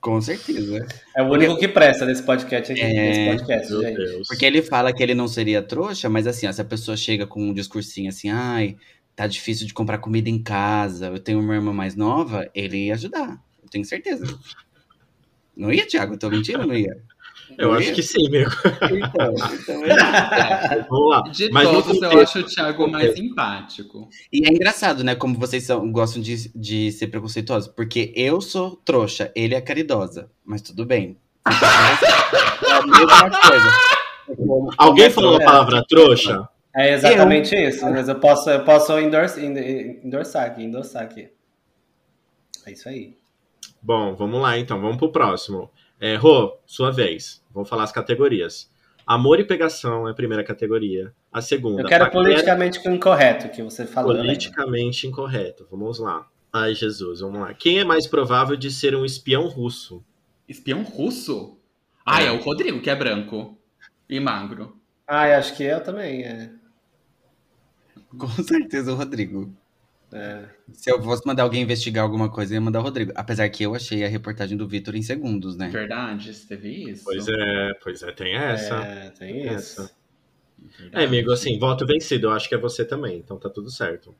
[0.00, 0.86] com certeza.
[1.16, 2.80] é o único que presta nesse podcast aqui.
[2.80, 3.74] É, nesse podcast.
[4.28, 7.26] Porque ele fala que ele não seria trouxa, mas assim, ó, se a pessoa chega
[7.26, 8.76] com um discursinho assim, ai,
[9.16, 12.94] tá difícil de comprar comida em casa, eu tenho uma irmã mais nova, ele ia
[12.94, 13.40] ajudar.
[13.62, 14.24] Eu tenho certeza.
[15.56, 16.14] Não ia, Thiago?
[16.14, 16.96] Eu tô mentindo, não ia?
[17.56, 18.50] Eu acho que sim, amigo.
[18.82, 20.82] Então, então é.
[20.90, 21.22] Vamos lá.
[21.30, 24.08] De Mas todos, eu acho o Thiago mais simpático.
[24.32, 27.68] E é engraçado, né, como vocês são, gostam de, de ser preconceituosos.
[27.74, 30.30] Porque eu sou trouxa, ele é caridosa.
[30.44, 31.16] Mas tudo bem.
[31.46, 34.74] É a mesma coisa.
[34.76, 35.44] Alguém falou a É.
[35.44, 36.48] palavra trouxa?
[36.76, 37.84] É exatamente isso.
[37.90, 41.28] Mas eu posso, eu posso endorse, en- endossar aqui, endossar aqui.
[42.66, 43.16] É isso aí.
[43.82, 45.70] Bom, vamos lá então, vamos pro próximo.
[46.00, 47.42] É, Rô, sua vez.
[47.52, 48.70] Vamos falar as categorias.
[49.06, 51.12] Amor e pegação é a primeira categoria.
[51.32, 54.12] A segunda, Eu quero paquera- politicamente incorreto que você falou.
[54.14, 54.20] né?
[54.20, 55.66] politicamente incorreto.
[55.70, 56.26] Vamos lá.
[56.52, 57.54] Ai, Jesus, vamos lá.
[57.54, 60.04] Quem é mais provável de ser um espião russo?
[60.48, 61.58] Espião russo?
[62.04, 63.58] Ah, é o Rodrigo, que é branco
[64.08, 64.76] e magro.
[65.06, 66.22] Ah, acho que eu também.
[66.24, 66.50] É.
[68.18, 69.54] Com certeza o Rodrigo.
[70.12, 70.44] É.
[70.72, 73.12] Se eu fosse mandar alguém investigar alguma coisa, eu ia mandar o Rodrigo.
[73.14, 75.68] Apesar que eu achei a reportagem do Vitor em segundos, né?
[75.68, 77.04] Verdade, você teve isso?
[77.04, 78.74] Pois é, pois é, tem essa.
[78.76, 79.82] É, tem isso.
[79.82, 79.90] Essa.
[80.78, 81.04] Verdade.
[81.04, 82.28] É, amigo, assim, voto vencido.
[82.28, 84.14] Eu acho que é você também, então tá tudo certo.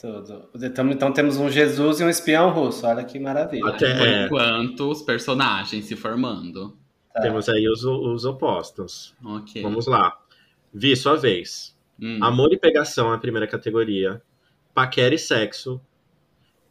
[0.00, 0.48] Tudo.
[0.62, 2.86] Então, então temos um Jesus e um espião russo.
[2.86, 3.68] Olha que maravilha.
[3.68, 4.24] Até- Por É.
[4.24, 6.74] enquanto, os personagens se formando.
[7.12, 7.20] Tá.
[7.20, 9.14] Temos aí os, os opostos.
[9.22, 9.60] Ok.
[9.60, 10.16] Vamos lá.
[10.72, 11.76] Vi, sua vez.
[12.00, 12.18] Hum.
[12.22, 14.22] Amor e pegação é a primeira categoria.
[14.80, 15.78] Paquera e sexo.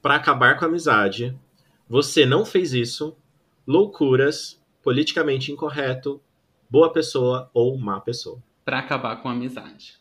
[0.02, 1.38] Pra acabar com a amizade.
[1.88, 3.16] Você não fez isso.
[3.68, 4.60] Loucuras.
[4.82, 6.20] Politicamente incorreto.
[6.68, 8.42] Boa pessoa ou má pessoa.
[8.66, 9.94] Pra acabar com a amizade.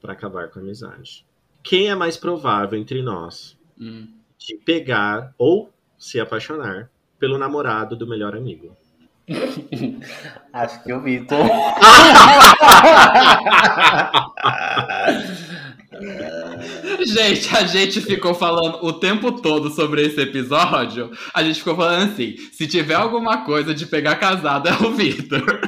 [0.00, 1.26] Pra acabar com a amizade.
[1.62, 4.08] Quem é mais provável entre nós Hum.
[4.38, 8.74] de pegar ou se apaixonar pelo namorado do melhor amigo?
[10.50, 11.26] Acho que eu vi.
[17.04, 21.10] Gente, a gente ficou falando o tempo todo sobre esse episódio.
[21.34, 25.60] A gente ficou falando assim: se tiver alguma coisa de pegar casado, é o Vitor.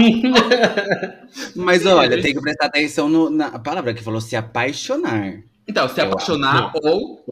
[1.54, 5.40] Mas olha, tem que prestar atenção no- na palavra que falou se apaixonar.
[5.66, 7.24] Então, se apaixonar ou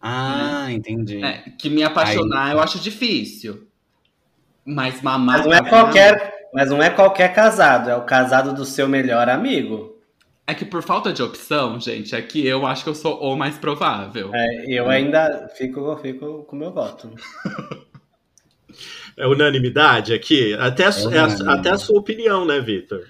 [0.00, 1.22] Ah, entendi.
[1.24, 3.66] é, que me apaixonar eu acho difícil.
[4.64, 5.38] Mas mamar.
[5.38, 9.28] Mas não é qualquer, mas não é qualquer casado, é o casado do seu melhor
[9.28, 9.97] amigo.
[10.48, 13.36] É que por falta de opção, gente, é que eu acho que eu sou o
[13.36, 14.30] mais provável.
[14.34, 17.10] É, eu ainda fico, fico com o meu voto.
[19.14, 20.54] É unanimidade aqui?
[20.54, 21.50] Até a, é a- unânime.
[21.52, 23.04] até a sua opinião, né, Vitor?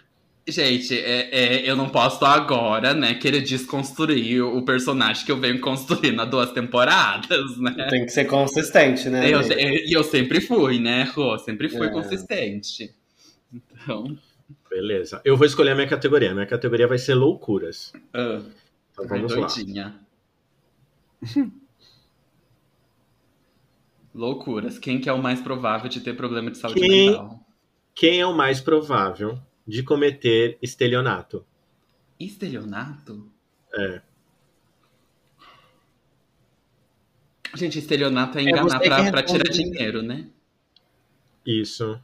[0.48, 5.60] Gente, é, é, eu não posso agora, né, querer desconstruir o personagem que eu venho
[5.60, 7.86] construindo há duas temporadas, né?
[7.90, 9.30] Tem que ser consistente, né?
[9.30, 9.54] Eu, amigo?
[9.60, 11.38] e eu sempre fui, né, Rô?
[11.38, 11.90] Sempre fui É.
[11.90, 12.90] consistente.
[13.52, 14.16] Então.
[14.70, 15.20] Beleza.
[15.24, 16.34] Eu vou escolher a minha categoria.
[16.34, 17.92] Minha categoria vai ser loucuras.
[18.12, 18.42] ah,
[18.92, 19.46] Então ai, vamos lá.
[19.46, 20.00] doidinha.
[24.14, 24.78] Loucuras.
[24.78, 27.10] Quem que é o mais provável de ter problema de saúde Quem?
[27.10, 27.40] mental?
[27.94, 31.44] Quem é o mais provável de cometer estelionato?
[32.18, 33.30] Estelionato?
[33.72, 34.02] É.
[37.54, 40.28] Gente, estelionato é É enganar que pra, pra tirar dinheiro, né?
[41.46, 42.00] Isso.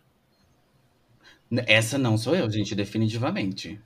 [1.66, 3.80] Essa não sou eu, gente, definitivamente.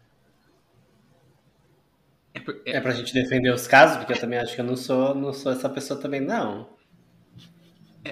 [2.35, 4.77] É por- É pra gente defender os casos, porque eu também acho que eu não
[4.77, 6.69] sou, não sou essa pessoa também, não.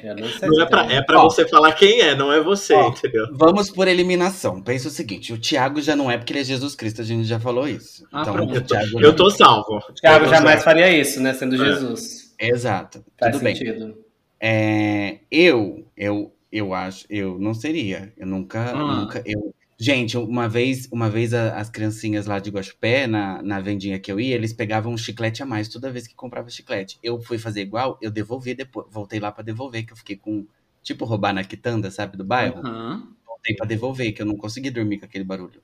[0.02, 1.24] Eu não é pra, é pra Ó.
[1.30, 2.88] você falar quem é, não é você, Ó.
[2.90, 3.28] entendeu?
[3.32, 4.60] Vamos por eliminação.
[4.60, 7.24] Pensa o seguinte: o Thiago já não é porque ele é Jesus Cristo, a gente
[7.24, 8.06] já falou isso.
[8.12, 8.58] Ah, então, pronto.
[8.58, 9.76] o Thiago Eu não- tô salvo.
[9.78, 10.64] O Thiago Eu tô jamais salvo.
[10.64, 11.32] faria isso, né?
[11.32, 11.58] Sendo É.
[11.58, 12.34] Jesus.
[12.38, 13.02] Exato.
[13.18, 13.54] Faz Tudo bem.
[13.56, 13.96] sentido.
[14.38, 18.12] É, eu, eu, eu acho, eu não seria.
[18.16, 19.00] Eu nunca, Ah.
[19.00, 19.54] nunca, eu.
[19.78, 24.10] Gente, uma vez, uma vez a- as criancinhas lá de Guaxupé, na, na vendinha que
[24.10, 26.98] eu ia, eles pegavam um chiclete a mais toda vez que comprava chiclete.
[27.02, 30.46] Eu fui fazer igual, eu devolvi depois, voltei lá pra devolver, que eu fiquei com,
[30.82, 32.58] tipo, roubar na quitanda, sabe, do bairro.
[32.66, 33.06] Aham.
[33.26, 35.60] Voltei pra devolver, que eu não consegui dormir com aquele barulho.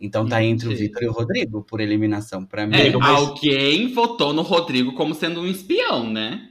[0.00, 0.84] Então tá entre o Entendi.
[0.88, 2.44] Vitor e o Rodrigo, por eliminação.
[2.44, 6.50] Pra mim, É, Amigo, mas- alguém votou no Rodrigo como sendo um espião, né?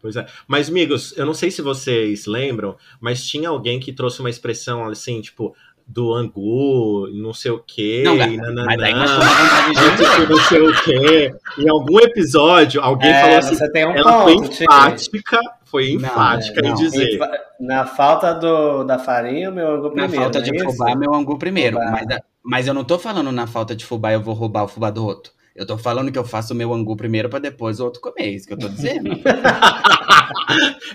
[0.00, 0.26] Pois é.
[0.46, 4.84] Mas, amigos, eu não sei se vocês lembram, mas tinha alguém que trouxe uma expressão
[4.88, 5.54] assim, tipo,
[5.86, 10.82] do angu, não sei o quê, Não, e nananã, mas aí de não sei o
[10.82, 11.34] quê.
[11.58, 14.64] Em algum episódio, alguém É, falou assim, você tem um ela foi ponto, Titi.
[14.64, 16.74] enfática, foi Não, enfática em não.
[16.74, 17.18] dizer.
[17.60, 20.14] Na falta do, da farinha, o meu angu Na primeiro.
[20.22, 21.78] falta não de é fubá, meu angu primeiro.
[21.78, 21.90] Fubá.
[21.92, 24.90] Mas, mas eu não tô falando na falta de fubá, eu vou roubar o fubá
[24.90, 25.32] do outro.
[25.56, 28.22] Eu tô falando que eu faço o meu angu primeiro pra depois o outro comer.
[28.24, 29.10] É isso que eu tô dizendo.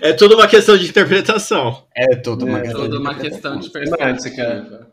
[0.00, 1.84] É tudo uma questão de interpretação.
[1.94, 4.90] é tudo uma É, questão Toda de uma questão de perspectiva.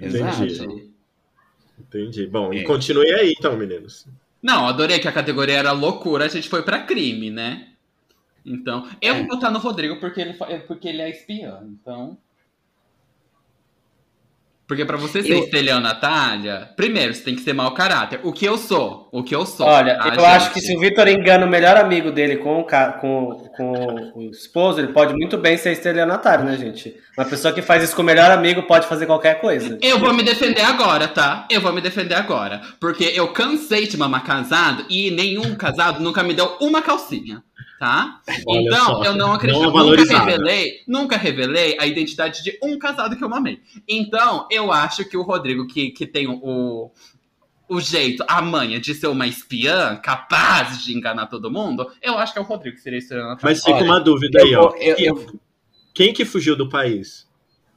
[0.00, 0.44] Exato.
[0.44, 0.90] Entendi.
[1.78, 2.26] Entendi.
[2.26, 2.56] Bom, É.
[2.58, 4.06] e continue aí então, meninos.
[4.42, 7.68] Não, adorei que a categoria era loucura, a gente foi pra crime, né?
[8.44, 9.18] Então, eu É.
[9.18, 10.34] vou botar no Rodrigo porque ele,
[10.66, 12.16] porque ele é espião, então...
[14.70, 18.20] Porque pra você ser Eu- estelhão Natália, primeiro, você tem que ser mau caráter.
[18.22, 19.66] O que eu sou, o que eu sou.
[19.66, 20.24] Olha, tá, eu gente?
[20.24, 24.30] acho que se o Vitor engana o melhor amigo dele com o, com, com o
[24.30, 26.94] esposo, ele pode muito bem ser estelionatário, né, gente?
[27.18, 29.76] Uma pessoa que faz isso com o melhor amigo pode fazer qualquer coisa.
[29.82, 31.48] Eu vou me defender agora, tá?
[31.50, 32.60] Eu vou me defender agora.
[32.78, 37.42] Porque eu cansei de mamar casado e nenhum casado nunca me deu uma calcinha,
[37.80, 38.20] tá?
[38.46, 39.58] Olha então, só, eu não acredito.
[39.58, 43.58] não é nunca revelei, nunca revelei a identidade de um casado que eu mamei.
[43.88, 46.90] Então, eu acho que o Rodrigo, que, que tem o,
[47.66, 52.34] o jeito, a manha de ser uma espiã, capaz de enganar todo mundo, eu acho
[52.34, 53.34] que é o Rodrigo que seria espiã.
[53.42, 54.76] Mas fica Olha, uma dúvida eu aí, vou- ó.
[54.76, 55.40] eu- Quem, eu-
[55.94, 57.26] quem que fugiu do país?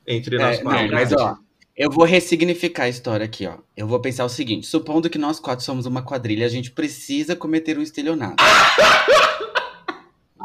[0.06, 0.86] Entre nós É, quatro.
[0.88, 1.38] não, mas ó,
[1.78, 3.56] eu vou ressignificar a história aqui, ó.
[3.78, 7.38] Eu vou pensar o seguinte: supondo que nós quatro somos uma quadrilha, a gente precisa
[7.38, 8.36] cometer um estelionato.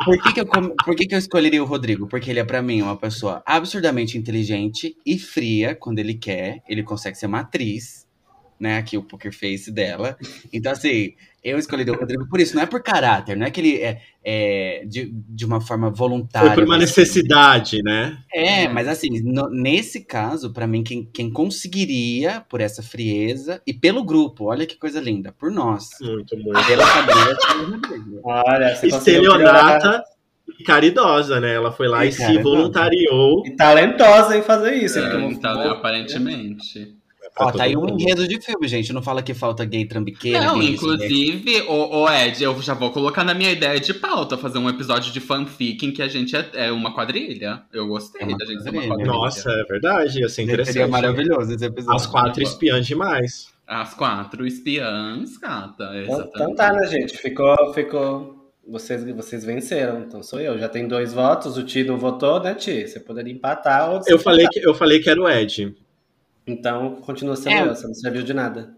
[0.05, 2.07] Por que, que, eu, por que, que eu escolheria o Rodrigo?
[2.07, 6.63] Porque ele é, pra mim, uma pessoa absurdamente inteligente e fria quando ele quer.
[6.69, 8.07] Ele consegue ser uma atriz,
[8.59, 8.79] né?
[8.79, 10.17] Aqui o poker face dela.
[10.53, 12.55] Então, assim, eu escolheria o Rodrigo por isso.
[12.57, 16.49] Não é por caráter, não é que ele é, é de, de uma forma voluntária.
[16.49, 18.19] Foi por uma mas- necessidade, né?
[18.33, 23.73] é, mas assim, no- nesse caso, pra mim, quem, quem conseguiria, por essa frieza, e
[23.73, 26.67] pelo grupo, olha que coisa linda, por nós, Muito, muito.
[26.67, 28.21] pela Rodrigo.
[28.25, 28.89] Olha, você.
[28.89, 30.03] Estelionata
[30.59, 31.55] e caridosa, né?
[31.55, 33.47] Ela foi lá E e se voluntariou.
[33.47, 34.99] E talentosa em fazer isso.
[34.99, 36.97] É, então, eu- aparentemente.
[37.39, 40.59] Ó, tá aí um enredo de filme, gente, não fala que falta gay trambiqueira, Não,
[40.59, 44.59] gay inclusive, o, o Ed, eu já vou colocar na minha ideia de pauta, fazer
[44.59, 47.63] um episódio de fanfic em que a gente é, é uma quadrilha.
[47.73, 49.13] Eu gostei É da gente ser uma quadrilha.
[49.13, 50.73] Nossa, é verdade, ia ser interessante.
[50.73, 51.97] Seria maravilhoso esse episódio.
[51.97, 53.49] As quatro espiãs demais.
[53.67, 55.85] As quatro espiãs, gata.
[55.85, 56.31] Então, Exatamente.
[56.35, 57.17] então tá, né, gente?
[57.19, 58.39] Ficou, ficou.
[58.67, 60.59] Vocês, vocês venceram, então sou eu.
[60.59, 62.87] Já tem dois votos, o Ti não votou, né, Ti?
[62.87, 65.75] Você poderia empatar ou Eu falei, que, eu falei que era o Ed.
[66.49, 67.63] Então continua sendo É.
[67.69, 68.77] eu, você não serviu de nada.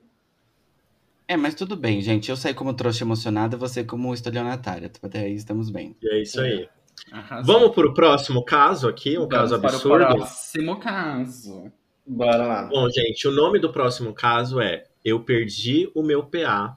[1.29, 5.35] É, mas tudo bem, gente, eu saí como trouxa emocionada, você como estelionatária, até aí
[5.35, 5.97] estamos bem.
[6.03, 6.69] E é isso aí.
[7.13, 7.55] Arrasou.
[7.55, 10.07] Vamos pro próximo caso aqui, um Vamos caso para o absurdo.
[10.07, 11.73] próximo caso.
[12.05, 12.63] Bora lá.
[12.65, 16.77] Bom, gente, o nome do próximo caso é Eu perdi o meu PA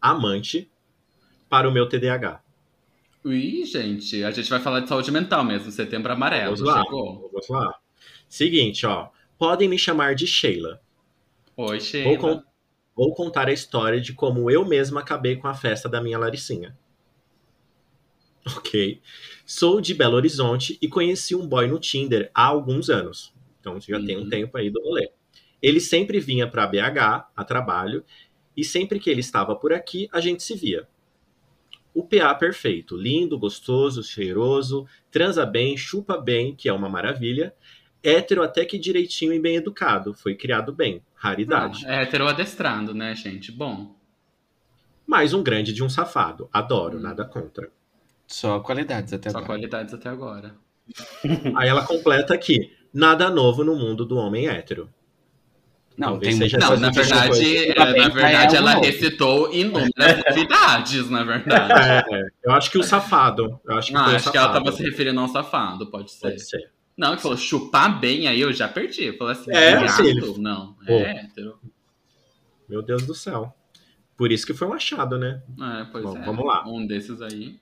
[0.00, 0.70] amante
[1.48, 2.40] para o meu TDAH.
[3.24, 6.54] Ui, gente, a gente vai falar de saúde mental mesmo, setembro amarelo.
[6.56, 6.82] Vamos lá.
[6.84, 7.30] Chegou.
[7.32, 7.74] Vamos lá.
[8.28, 9.08] Seguinte, ó.
[9.40, 10.82] Podem me chamar de Sheila.
[11.56, 12.18] Oi, Vou, Sheila.
[12.18, 12.42] con-
[12.94, 16.78] vou contar a história de como eu mesma acabei com a festa da minha Laricinha.
[18.54, 19.00] Ok.
[19.46, 23.32] Sou de Belo Horizonte e conheci um boy no Tinder há alguns anos.
[23.58, 24.28] Então já tem um Uhum.
[24.28, 25.10] tempo aí do rolê.
[25.62, 28.04] Ele sempre vinha para BH a trabalho
[28.54, 30.86] e sempre que ele estava por aqui, a gente se via.
[31.94, 37.54] O PA perfeito, lindo, gostoso, cheiroso, transa bem, chupa bem, que é uma maravilha.
[38.02, 41.84] Hétero até que direitinho e bem educado, foi criado bem, raridade.
[41.86, 43.52] Ah, é hétero adestrado, né, gente?
[43.52, 43.94] Bom.
[45.06, 46.48] Mais um grande de um safado.
[46.52, 47.70] Adoro, nada contra.
[48.26, 49.46] Só qualidades até Só agora.
[49.52, 50.54] qualidades até agora.
[51.56, 54.88] Aí ela completa aqui: nada novo no mundo do homem hétero.
[55.98, 58.86] Não, Talvez tem seja Não, na verdade, é, na verdade é um ela novo.
[58.86, 62.04] recitou inúmeras novidades, na verdade.
[62.10, 63.60] É, eu acho que o safado.
[63.66, 64.64] Eu acho que Ah, acho que ela safado.
[64.64, 66.20] tava se referindo ao safado, pode ser.
[66.30, 66.70] Pode ser.
[67.00, 69.04] Não, que falou chupar bem, aí eu já perdi.
[69.04, 70.92] Eu falei assim, É, assim, ele- Não, Pô.
[70.92, 71.58] é hétero.
[72.68, 73.54] Meu Deus do céu.
[74.18, 75.42] Por isso que foi um achado, né?
[75.58, 76.22] É, pois Bom, é.
[76.26, 76.68] vamos lá.
[76.68, 77.58] Um desses aí.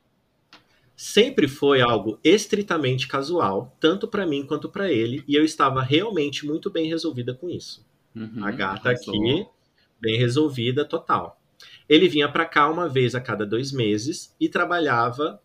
[0.96, 6.44] Sempre foi algo estritamente casual, tanto pra mim quanto pra ele, e eu estava realmente
[6.44, 7.86] muito bem resolvida com isso.
[8.16, 9.14] Uhum, A gata arrasou.
[9.14, 9.46] aqui,
[10.00, 11.40] bem resolvida, total.
[11.88, 15.40] Ele vinha pra cá uma vez a cada dois meses e trabalhava.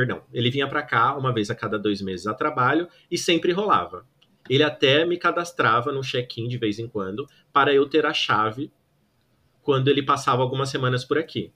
[0.00, 3.52] Perdão, ele vinha pra cá uma vez a cada dois meses a trabalho e sempre
[3.52, 4.06] rolava.
[4.48, 8.72] Ele até me cadastrava no check-in de vez em quando para eu ter a chave
[9.62, 11.52] quando ele passava algumas semanas por aqui.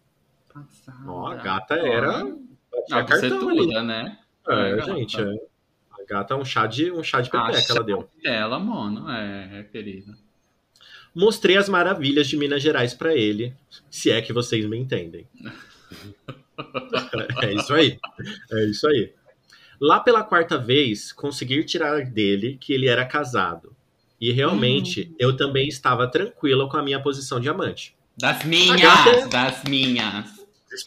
[0.52, 1.10] Passada.
[1.10, 2.18] Ó, a gata era.
[2.20, 2.24] Ah,
[2.90, 3.58] Batia você cartão ali.
[3.60, 4.18] tudo, né?
[4.46, 4.94] É, É, gata.
[4.94, 5.24] gente, é.
[5.98, 8.10] A gata é um chá de, um chá de Ah, pepeca, ela deu.
[8.22, 10.12] Ela, mano, é, é querida.
[11.14, 13.54] Mostrei as maravilhas de Minas Gerais pra ele,
[13.90, 15.26] se é que vocês me entendem.
[17.42, 17.98] é isso aí.
[18.52, 19.12] É isso aí.
[19.80, 23.74] Lá pela quarta vez, conseguir tirar dele que ele era casado.
[24.20, 25.16] E realmente, Hum.
[25.18, 27.94] eu também estava tranquila com a minha posição de amante.
[28.16, 30.26] Das minhas, gata- das minhas.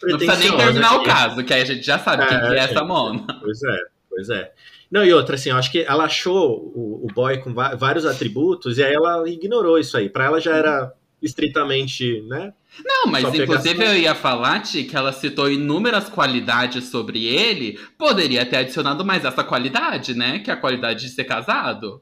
[0.03, 1.05] Não precisa nem terminar o aqui.
[1.05, 2.87] caso, que aí a gente já sabe quem É, que é essa gente.
[2.87, 3.25] mona.
[3.41, 3.77] Pois é,
[4.09, 4.51] pois é.
[4.89, 8.77] Não, e outra, assim, eu acho que ela achou o, o boy com vários atributos
[8.77, 10.09] e aí ela ignorou isso aí.
[10.09, 12.53] Pra ela já era estritamente, né?
[12.83, 17.79] Não, mas Só inclusive eu ia falar, Ti, que ela citou inúmeras qualidades sobre ele,
[17.97, 20.39] poderia ter adicionado mais essa qualidade, né?
[20.39, 22.01] Que é a qualidade de ser casado.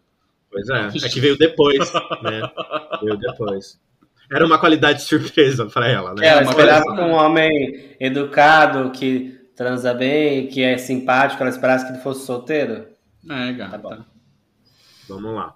[0.51, 2.41] Pois é, é que veio depois, né?
[3.01, 3.79] Veio depois.
[4.31, 6.25] Era uma qualidade surpresa pra ela, né?
[6.27, 11.85] Ela uma esperava que um homem educado, que transa bem, que é simpático, ela esperasse
[11.85, 12.87] que ele fosse solteiro?
[13.29, 13.77] É, Tá gata.
[13.77, 13.97] bom.
[15.07, 15.55] Vamos lá.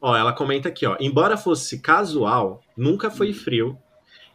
[0.00, 0.96] Ó, ela comenta aqui, ó.
[1.00, 3.76] Embora fosse casual, nunca foi frio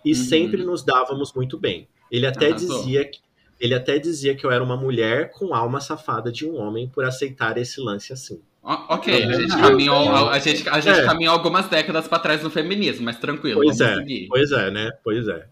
[0.05, 0.15] e Uhum.
[0.15, 1.87] sempre nos dávamos muito bem.
[2.11, 2.79] Ele até Arrasou.
[2.79, 3.19] dizia que
[3.59, 7.05] ele até dizia que eu era uma mulher com alma safada de um homem por
[7.05, 8.41] aceitar esse lance assim.
[8.61, 11.05] Ó, ok, a gente, caminhou, a gente, a gente É.
[11.05, 14.27] caminhou algumas décadas pra trás no feminismo, mas tranquilo, Pois vamos é, seguir.
[14.27, 14.91] pois é, né?
[15.03, 15.47] Pois é.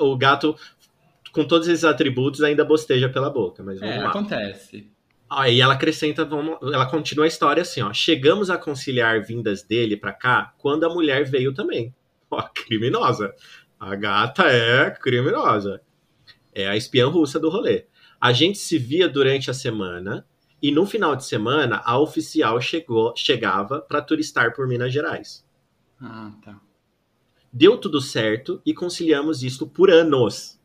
[0.00, 0.56] O gato,
[1.32, 4.08] com todos esses atributos, ainda bosteja pela boca, mas vamos É, lá.
[4.10, 4.88] acontece.
[5.28, 7.92] Aí ela acrescenta, vamos, ela continua a história assim, ó.
[7.92, 11.94] Chegamos a conciliar vindas dele pra cá quando a mulher veio também.
[12.30, 13.32] Ó, criminosa.
[13.86, 15.82] A gata é criminosa.
[16.54, 17.84] É a espiã russa do rolê.
[18.18, 20.26] A gente se via durante a semana
[20.62, 25.44] e no final de semana a oficial chegou, chegava pra turistar por Minas Gerais.
[26.00, 26.58] Ah, tá.
[27.52, 30.58] Deu tudo certo e conciliamos isto por anos.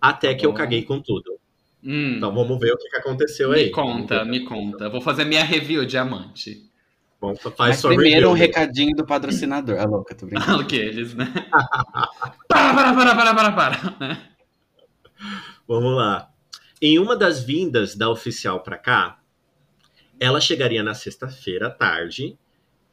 [0.00, 1.38] Até Tá que eu caguei com tudo.
[1.84, 3.66] Hum, Então vamos ver o que, que aconteceu aí.
[3.66, 4.88] me conta, me conta.
[4.88, 6.71] Vou fazer minha review diamante.
[7.22, 9.78] Bom, faz Mas primeiro um recadinho do patrocinador.
[9.78, 10.58] Ah, louca, tô brincando.
[10.66, 11.32] Aqueles, né?
[12.48, 14.32] para, para, para, para, para, para.
[15.68, 16.32] Vamos lá.
[16.80, 19.20] Em uma das vindas da oficial pra cá,
[20.18, 22.36] ela chegaria na sexta-feira à tarde,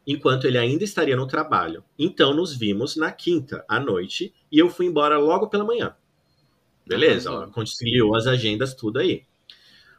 [0.06, 1.84] enquanto ele ainda estaria no trabalho.
[1.98, 5.96] Então nos vimos na quinta à noite e eu fui embora logo pela manhã.
[6.86, 9.24] Beleza, ó, conciliou as agendas, tudo aí.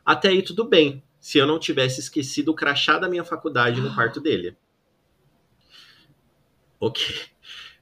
[0.04, 3.94] Até aí tudo bem, se eu não tivesse esquecido o crachá da minha faculdade no
[3.94, 4.56] quarto dele.
[6.80, 7.04] Ok.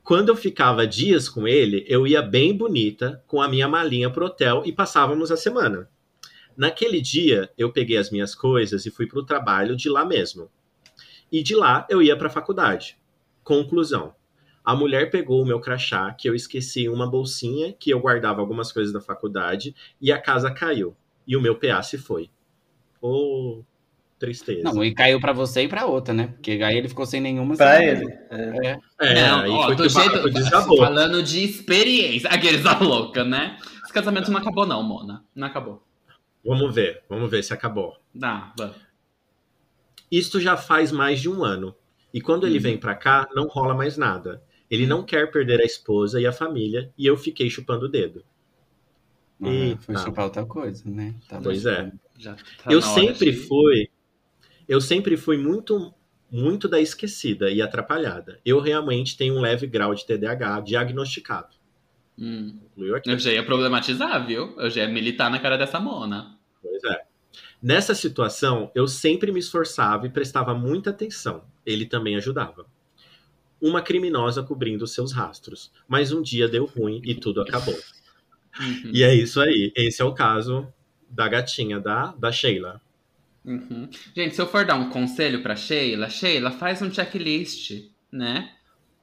[0.02, 4.26] Quando eu ficava dias com ele, eu ia bem bonita, com a minha malinha pro
[4.26, 5.88] hotel e passávamos a semana.
[6.56, 10.50] Naquele dia, eu peguei as minhas coisas e fui pro trabalho de lá mesmo.
[11.30, 12.98] E de lá, eu ia pra faculdade.
[13.44, 14.14] Conclusão.
[14.64, 18.40] A mulher pegou o meu crachá, que eu esqueci em uma bolsinha, que eu guardava
[18.40, 20.96] algumas coisas da faculdade, e a casa caiu.
[21.26, 22.30] E o meu PA se foi.
[23.00, 23.62] Ô,
[24.18, 24.62] tristeza.
[24.62, 26.28] Não, e caiu pra você e pra outra, né?
[26.28, 27.56] Porque aí ele ficou sem nenhuma.
[27.56, 28.12] Pra você- ele.
[28.30, 28.78] É.
[29.00, 32.28] É, não, aí ó, o jeito, falando de experiência.
[32.30, 33.56] Aqueles da louca, né?
[33.84, 35.24] Esse casamento não acabou, não, Mona.
[35.34, 35.82] Não acabou.
[36.44, 37.96] Vamos ver, vamos ver se acabou.
[38.14, 38.76] Dá, vamos.
[40.10, 41.74] Isto já faz mais de um ano.
[42.12, 42.62] E quando ele Uhum.
[42.62, 44.42] vem pra cá, não rola mais nada.
[44.70, 48.24] Ele não quer perder a esposa e a família, e eu fiquei chupando o dedo.
[49.42, 49.98] Ah, foi Eita.
[50.04, 51.14] chupar outra coisa, né?
[51.28, 51.92] Tá Pois é.
[52.18, 53.88] Já tá eu sempre de- fui.
[54.68, 55.94] Eu sempre fui muito,
[56.30, 58.40] muito da esquecida e atrapalhada.
[58.44, 61.56] Eu realmente tenho um leve grau de TDAH diagnosticado.
[62.18, 62.58] Hum.
[62.76, 64.54] Eu já ia problematizar, viu?
[64.58, 66.36] Eu já ia militar na cara dessa Mona.
[66.60, 67.02] Pois é.
[67.62, 71.44] Nessa situação, eu sempre me esforçava e prestava muita atenção.
[71.64, 72.66] Ele também ajudava.
[73.60, 75.72] Uma criminosa cobrindo seus rastros.
[75.86, 77.78] Mas um dia deu ruim e tudo acabou.
[78.60, 78.90] Uhum.
[78.92, 79.72] E é isso aí.
[79.76, 80.68] Esse é o caso
[81.08, 82.80] da gatinha da, da Sheila.
[83.44, 83.88] Uhum.
[84.14, 88.52] Gente, se eu for dar um conselho pra Sheila, Sheila, faz um checklist, né?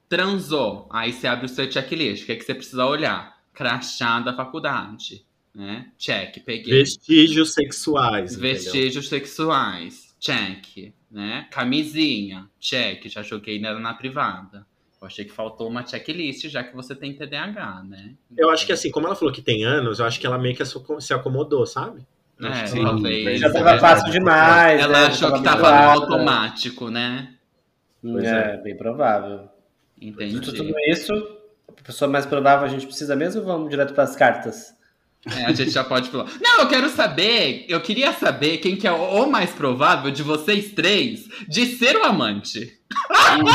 [0.07, 0.87] Transou.
[0.91, 2.23] Aí você abre o seu checklist.
[2.23, 3.35] O que, é que você precisa olhar?
[3.53, 5.25] Crachá da faculdade.
[5.53, 5.89] Né?
[5.97, 6.79] Check, peguei.
[6.79, 8.33] Vestígios sexuais.
[8.33, 8.53] entendeu?
[8.53, 10.15] Vestígios sexuais.
[10.19, 10.93] Check.
[11.09, 11.47] Né?
[11.49, 12.49] Camisinha.
[12.59, 13.07] Check.
[13.07, 14.67] Já joguei nela na privada.
[15.05, 18.15] Eu achei que faltou uma checklist, já que você tem TDAH, né?
[18.35, 20.55] Eu acho que assim, como ela falou que tem anos, eu acho que ela meio
[20.55, 22.01] que se acomodou, sabe?
[22.41, 23.39] É, Sim, talvez.
[23.39, 24.81] Já é tava fácil demais.
[24.81, 25.05] Ela né?
[25.05, 27.35] achou que tava no automático, né?
[28.01, 29.47] Pois É, bem provável.
[30.01, 30.39] Entendi.
[30.39, 31.13] De tudo isso,
[31.69, 34.73] a pessoa mais provável a gente precisa mesmo ou vamos direto para as cartas?
[35.37, 36.29] É, a gente já pode falar.
[36.41, 40.21] Não, eu quero saber, eu queria saber quem que é o o mais provável de
[40.21, 42.79] vocês três de ser o amante.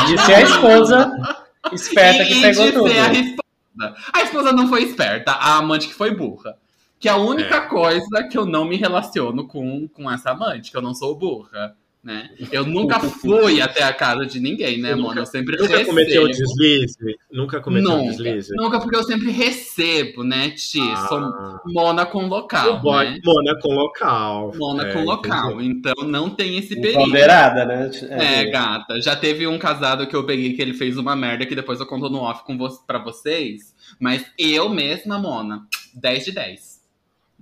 [0.09, 1.12] De ser a esposa
[1.73, 2.89] esperta e, que pegou de tudo.
[2.89, 3.97] ser a esposa.
[4.13, 6.57] A esposa não foi esperta, a amante que foi burra.
[6.99, 7.61] Que é a única É.
[7.63, 11.75] coisa que eu não me relaciono com, com essa amante, que eu não sou burra.
[12.03, 12.30] Né?
[12.51, 15.20] Eu nunca fui até a casa de ninguém, né, Nunca- mano?
[15.20, 16.48] Eu sempre Nunca cometeu recebo.
[16.48, 16.96] deslize?
[17.30, 18.11] Nunca cometeu Nunca.
[18.12, 18.55] deslize?
[18.57, 20.78] Nunca, porque eu sempre recebo, né, Ti?
[21.09, 23.18] Sou Ah, mona com local, boy, né?
[23.22, 24.53] Mona com local.
[24.57, 25.61] Mona É, com local.
[25.61, 25.68] entendi.
[25.68, 27.03] Então não tem esse perigo.
[27.03, 27.90] Empoderada, né?
[28.09, 28.98] É, gata.
[29.03, 31.86] Já teve um casado que eu peguei que ele fez uma merda que depois eu
[31.86, 33.74] conto no off com vo pra vocês.
[34.01, 36.80] Mas eu mesma, Mona, 10 de 10.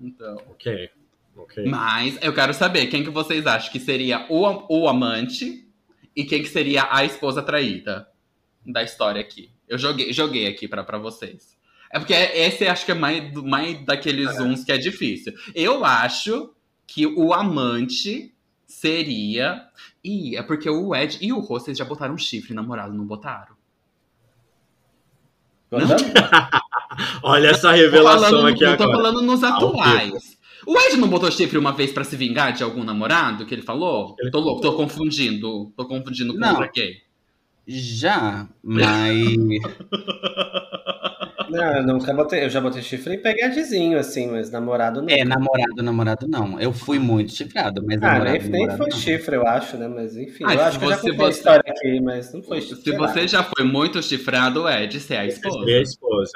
[0.01, 0.37] Então.
[0.51, 0.91] Ok,
[1.39, 1.65] ok.
[1.65, 5.67] Mas eu quero saber quem que vocês acham que seria o, o amante
[6.15, 8.09] e quem que seria a esposa traída
[8.67, 9.51] da história aqui.
[9.69, 11.57] Eu joguei, joguei aqui pra, pra vocês.
[11.91, 15.33] É porque esse acho que é mais, mais daqueles uns que é difícil.
[15.55, 16.53] Eu acho
[16.87, 18.35] que o amante
[18.67, 19.67] seria.
[20.05, 23.07] Ih, é porque o Ed e o Rô, vocês já botaram um chifre namorado, não
[23.07, 23.57] botaram?
[27.23, 28.99] Olha essa revelação falando, aqui eu tô agora.
[28.99, 30.38] falando nos Ao atuais.
[30.71, 33.63] O Ed não botou chifre uma vez pra se vingar de algum namorado que ele
[33.63, 34.15] falou?
[34.21, 35.73] Ele tô louco, tô confundindo.
[35.77, 36.97] Tô confundindo com outra gay.
[37.67, 39.17] Já, mas.
[41.51, 42.45] Não, eu nunca botei.
[42.45, 45.09] Eu já botei chifre em pegadezinho, assim, mas namorado não.
[45.09, 46.61] É, namorado, namorado não.
[46.61, 48.97] Eu fui muito chifrado, mas Ah, namorado, nem, nem namorado foi não.
[48.99, 49.89] chifre, eu acho, né?
[49.89, 52.01] Mas enfim, Ah, eu se acho que eu já você- contei a você- história aqui,
[52.01, 53.09] mas não foi Se sei lá.
[53.09, 55.65] você já foi muito chifrado, Ed, você é a esposa.
[55.65, 56.33] Minha esposa.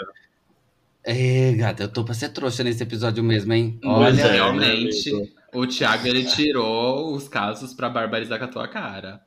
[1.04, 3.78] É, gata, eu tô pra ser trouxa nesse episódio mesmo, hein?
[3.82, 5.10] Mas Pois Olha, é, realmente,
[5.52, 9.20] o Thiago ele tirou os casos pra barbarizar com a tua cara.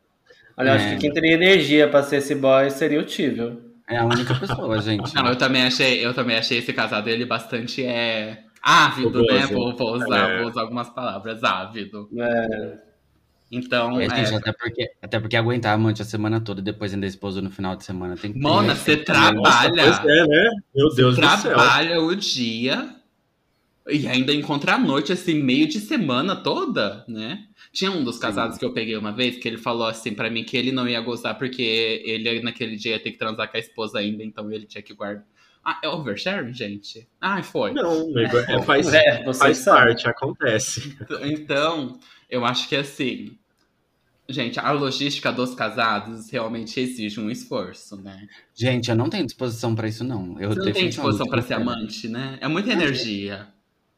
[0.57, 0.95] Olha, eu acho É.
[0.95, 3.61] que quem teria energia pra ser esse boy seria o Tívio.
[3.89, 5.13] é a única pessoa, gente.
[5.13, 9.41] Não, eu também achei, eu também achei esse casado ele bastante é ávido, né?
[9.41, 9.53] Fogoso.
[9.53, 10.39] Vou, vou usar, É.
[10.41, 12.09] vou usar algumas palavras, ávido.
[12.17, 12.77] É,
[13.55, 16.93] Então, É, é, até, porque, até porque aguentar a amante a semana toda e depois
[16.93, 19.71] ainda esposo no final de semana tem que ter- Mona, você Nossa, trabalha.
[20.01, 20.49] pois é, né?
[20.75, 21.37] Meu Deus do céu.
[21.55, 22.89] trabalha o dia
[23.87, 27.45] e ainda encontra a noite, assim, meio de semana toda, né?
[27.71, 30.43] Tinha um dos casados que eu peguei uma vez que ele falou assim pra mim
[30.43, 33.59] que ele não ia gozar porque ele naquele dia ia ter que transar com a
[33.59, 35.23] esposa ainda, então ele tinha que guardar.
[35.63, 37.07] Ah, é oversharing, gente?
[37.19, 37.73] Ah, foi.
[37.73, 40.95] Não, amigo, é, faz, É, faz parte, acontece.
[41.23, 41.99] Então,
[42.29, 43.37] eu acho que assim.
[44.27, 48.27] Gente, a logística dos casados realmente exige um esforço, né?
[48.55, 50.39] Gente, eu não tenho disposição pra isso, não.
[50.39, 52.37] Eu Você não tem disposição não ser amante, né?
[52.41, 53.47] É muita energia.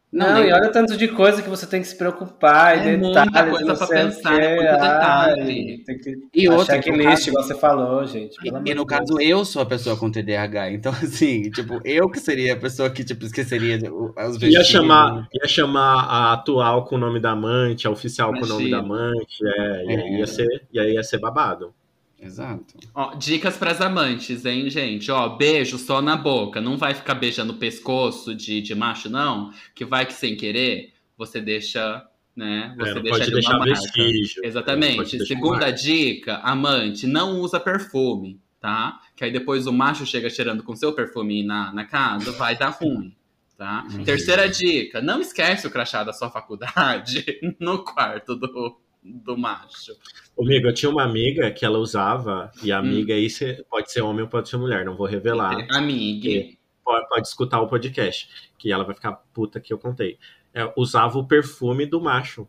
[0.10, 2.98] Não, nem- e olha tanto de coisa que você tem que se preocupar, É e
[2.98, 5.42] muita detalhes, coisa não pra sei o pensar, é muito detalhe.
[5.42, 8.36] Ai, Tem que E outra, no checklist, caso- igual você falou, gente.
[8.42, 9.30] E, e no de caso, Deus.
[9.30, 10.72] eu sou a pessoa com TDAH.
[10.72, 14.68] Então, assim, tipo, eu que seria a pessoa que, tipo, esqueceria o- os Ia vestígios.
[14.68, 18.72] chamar, ia chamar a atual com o nome da amante, a oficial com o nome
[18.72, 18.96] da Imagina.
[19.10, 20.20] amante, é, e aí É.
[20.20, 21.74] ia ser, e aí ia ser babado.
[22.20, 22.76] Exato.
[22.96, 25.12] Ó, dicas pras amantes, hein, gente?
[25.12, 26.60] Ó, beijo só na boca.
[26.60, 29.52] Não vai ficar beijando o pescoço de, de macho, não.
[29.76, 32.04] Que vai que sem querer, você deixa,
[32.36, 32.74] né?
[32.78, 33.74] Você É, deixa pode ali deixar uma marca.
[33.76, 34.44] vestígio.
[34.44, 34.96] É, Exatamente.
[34.98, 35.74] pode deixar Segunda marca.
[35.74, 39.00] dica, amante, não usa perfume, tá?
[39.16, 42.70] Que aí depois o macho chega cheirando com seu perfume na, na casa, vai dar
[42.70, 43.16] ruim,
[43.56, 43.86] tá?
[44.04, 47.24] Terceira dica, não esquece o crachá da sua faculdade
[47.60, 48.76] no quarto do,
[49.24, 49.94] do macho.
[50.40, 52.76] Amigo, eu tinha uma amiga que ela usava, e Hum.
[52.76, 55.56] a amiga aí cê- pode ser homem ou pode ser mulher, não vou revelar.
[55.72, 56.56] Amiga.
[56.84, 60.18] Pode, pode escutar o podcast, que ela vai ficar puta que eu contei.
[60.54, 62.48] É, usava o perfume do macho.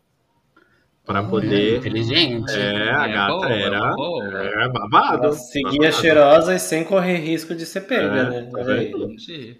[1.05, 1.77] Pra Olha, poder.
[1.77, 2.51] Inteligente.
[2.51, 3.95] É, a É gata boa, é era.
[3.95, 4.37] boa.
[4.37, 5.23] É babado.
[5.25, 5.93] Ela seguia babado.
[6.01, 8.51] cheirosa e sem correr risco de ser pega, É, né?
[8.67, 8.91] Aí.
[8.91, 9.59] Entendi.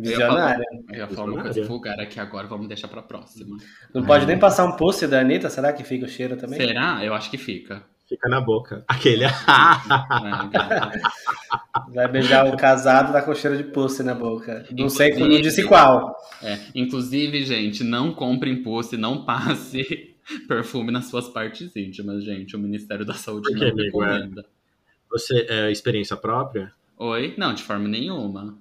[0.00, 0.64] Visionária.
[0.90, 3.56] Eu ia falar uma coisa vulgar aqui agora, vamos deixar pra próxima.
[3.94, 6.58] Não pode nem passar um pulse da Anitta, será que fica o cheiro também?
[6.58, 7.04] Será?
[7.04, 7.82] Eu acho que fica.
[8.08, 8.82] Fica na boca.
[8.88, 9.24] Aquele.
[9.24, 9.30] É.
[11.94, 14.66] Vai beijar o casado, tá com cheiro de pulse na boca.
[14.76, 16.16] Não sei, Inclusive- não disse qual.
[16.42, 20.14] É, inclusive, gente, não compre impulso e não passe
[20.48, 22.56] perfume nas suas partes íntimas, gente.
[22.56, 24.02] O Ministério da Saúde Por que, não amigo?
[24.04, 24.12] É.
[24.12, 24.44] recomenda.
[25.10, 26.72] Você é experiência própria?
[26.96, 27.34] Oi?
[27.36, 28.56] Não, de forma nenhuma.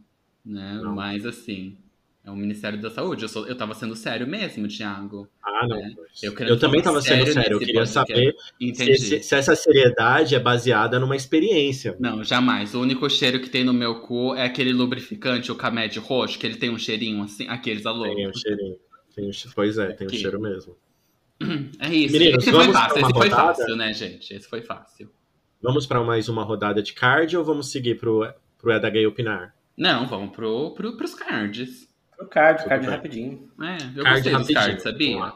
[0.50, 0.80] Né?
[0.82, 0.96] Não.
[0.96, 1.78] Mas assim,
[2.26, 3.24] é o Ministério da Saúde.
[3.24, 5.28] Eu, sou, eu tava sendo sério mesmo, Thiago.
[5.44, 5.78] Ah, não.
[5.78, 6.24] É, pois.
[6.24, 7.56] eu Eu, também falar estava sendo sério sério.
[7.56, 8.98] Eu queria saber Entendi.
[8.98, 11.96] se, se- essa seriedade é baseada numa experiência.
[12.00, 12.74] Não, jamais.
[12.74, 16.48] O único cheiro que tem no meu cu é aquele lubrificante, o Camed roxo, que
[16.48, 18.04] ele tem um cheirinho assim, aqueles alô.
[18.04, 18.78] Tem um cheirinho.
[19.16, 20.18] Tem um pois é, tem um Aqui.
[20.20, 20.76] cheiro mesmo.
[21.80, 22.12] É isso.
[22.14, 24.34] Meninos, esse foi fácil, esse foi fácil, né, gente?
[24.34, 25.10] Esse foi fácil.
[25.62, 29.56] Vamos para mais uma rodada de card ou vamos seguir pro, pro Eda Gay opinar?
[29.80, 31.88] Não, vamos pro, pro, pros cards.
[32.20, 32.96] O card, Tudo card bem.
[32.96, 33.52] rapidinho.
[33.62, 35.34] É, eu Card gostei rapidinho, cards, sabia?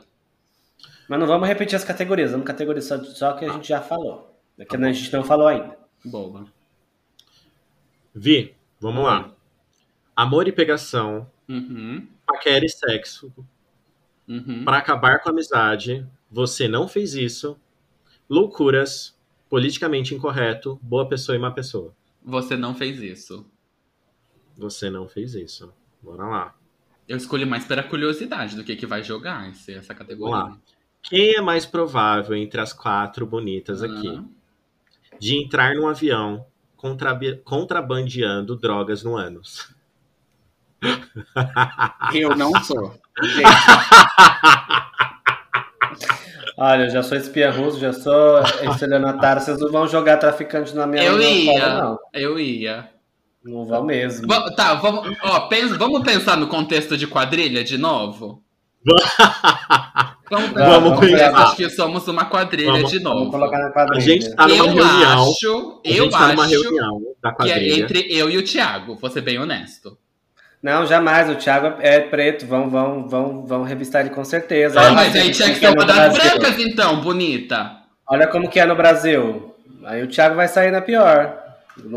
[1.07, 4.37] Mas não vamos repetir as categorias, vamos categorizar só que a gente já falou.
[4.57, 5.77] É que a gente não falou ainda.
[6.03, 6.45] Boa.
[8.13, 9.31] Vi, vamos lá.
[10.15, 13.33] Amor e pegação, Uhum, paquera e sexo.
[14.27, 14.63] uhum.
[14.63, 17.57] Para acabar com a amizade, você não fez isso.
[18.29, 19.17] Loucuras,
[19.49, 21.93] politicamente incorreto, boa pessoa e má pessoa.
[22.23, 23.45] Você não fez isso.
[24.57, 25.73] Você não fez isso.
[26.01, 26.55] Bora lá.
[27.07, 30.35] Eu escolhi mais pela curiosidade do que que vai jogar esse, essa categoria.
[30.35, 30.59] Vamos lá.
[31.01, 34.23] Quem é mais provável entre as quatro bonitas aqui Ah,
[35.19, 36.45] de entrar num avião
[36.77, 39.73] contrabi- contrabandeando drogas no ânus?
[42.13, 42.97] Eu não sou.
[43.21, 43.43] Gente,
[46.55, 48.39] Olha, eu já sou espia russo, já sou
[48.71, 51.99] estelionatário, vocês não vão jogar traficante na minha Eu ia, não.
[52.13, 52.89] eu ia.
[53.43, 54.27] Não vão mesmo.
[54.27, 58.41] Va- tá, vamos, ó, pensa- vamos pensar no contexto de quadrilha de novo?
[58.85, 59.03] Vamos,
[60.29, 61.35] Tá, Vamos vamos pensar.
[61.35, 63.31] Acho que somos uma quadrilha Vamos- de Vamos novo.
[63.31, 64.01] colocar na A quadrilha.
[64.01, 65.29] gente tá numa eu reunião.
[65.29, 67.83] acho, eu tá numa acho reunião da que é quadrilha.
[67.83, 69.97] entre eu e o Thiago, vou ser bem honesto.
[70.61, 71.29] Não, jamais.
[71.29, 72.47] O Thiago é preto.
[72.47, 74.79] Vão, vão, vão, vão revistar ele com certeza.
[74.79, 77.71] Ah, Olha mas aí que tinha que é ser no uma das brancas então, bonita.
[78.09, 79.53] Olha como que é no Brasil.
[79.83, 81.42] Aí o Thiago vai sair na pior.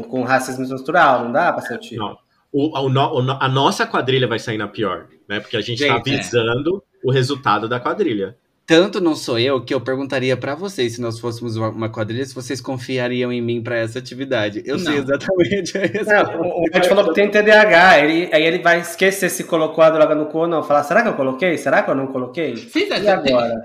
[0.08, 1.98] Com racismo estrutural, não dá pra ser o tio.
[1.98, 2.16] Não.
[2.52, 5.40] O, no- o a nossa quadrilha vai sair na pior, né?
[5.40, 6.16] Porque a gente, tá Gente, é.
[6.16, 8.36] visando o resultado da quadrilha.
[8.66, 12.24] Tanto não sou eu que eu perguntaria pra vocês se nós fôssemos uma- uma quadrilha,
[12.24, 14.60] se vocês confiariam em mim pra essa atividade.
[14.66, 15.02] Eu sei Não.
[15.04, 16.36] exatamente a resposta.
[16.38, 17.98] o o Ed falou que tem TDAH.
[18.00, 20.64] Ele, aí ele vai esquecer se colocou a droga no cu ou não.
[20.64, 21.56] Falar, será que eu coloquei?
[21.56, 22.56] Será que eu não coloquei?
[22.56, 23.62] Vocês E acham- tem, agora?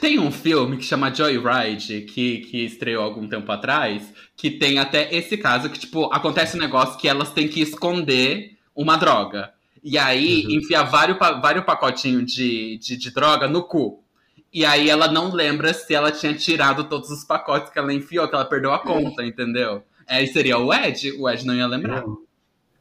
[0.00, 4.02] tem um filme que chama Joyride, que, que estreou algum tempo atrás,
[4.36, 8.50] que tem até esse caso que, tipo, acontece um negócio que elas têm que esconder
[8.76, 9.50] uma droga.
[9.82, 10.56] E aí, Uhum.
[10.58, 14.01] enfia vários, vários pacotinhos de, de, de droga no cu.
[14.52, 18.28] E aí ela não lembra se ela tinha tirado todos os pacotes que ela enfiou,
[18.28, 19.82] que ela perdeu a conta, entendeu?
[20.06, 22.02] Aí seria o Ed, o Ed não ia lembrar.
[22.02, 22.26] Eu,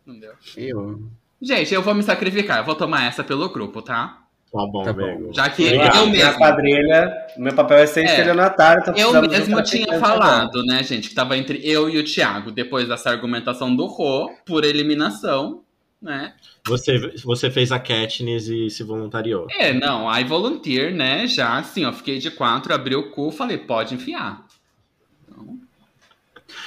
[0.06, 0.34] Entendeu?
[0.58, 1.02] eu.
[1.42, 4.18] Gente, eu vou me sacrificar, eu vou tomar essa pelo grupo, tá?
[4.52, 5.00] Tá bom, Tá bom.
[5.00, 5.30] velho.
[5.34, 5.96] Já que Obrigado.
[5.98, 6.38] eu Na mesmo.
[6.38, 8.06] quadrilha, o meu papel é ser É.
[8.06, 8.82] estelionatário.
[8.82, 12.04] Eu precisamos de um mesmo tinha falado, né, gente, que tava entre eu e o
[12.04, 15.64] Thiago, depois dessa argumentação do Rô, por eliminação,
[16.02, 16.34] né?
[16.68, 19.48] Você, você fez a Katniss e se voluntariou.
[19.52, 23.58] É, não, I volunteer, né, já assim, ó, fiquei de quatro, abri o cu, falei,
[23.58, 24.46] pode enfiar.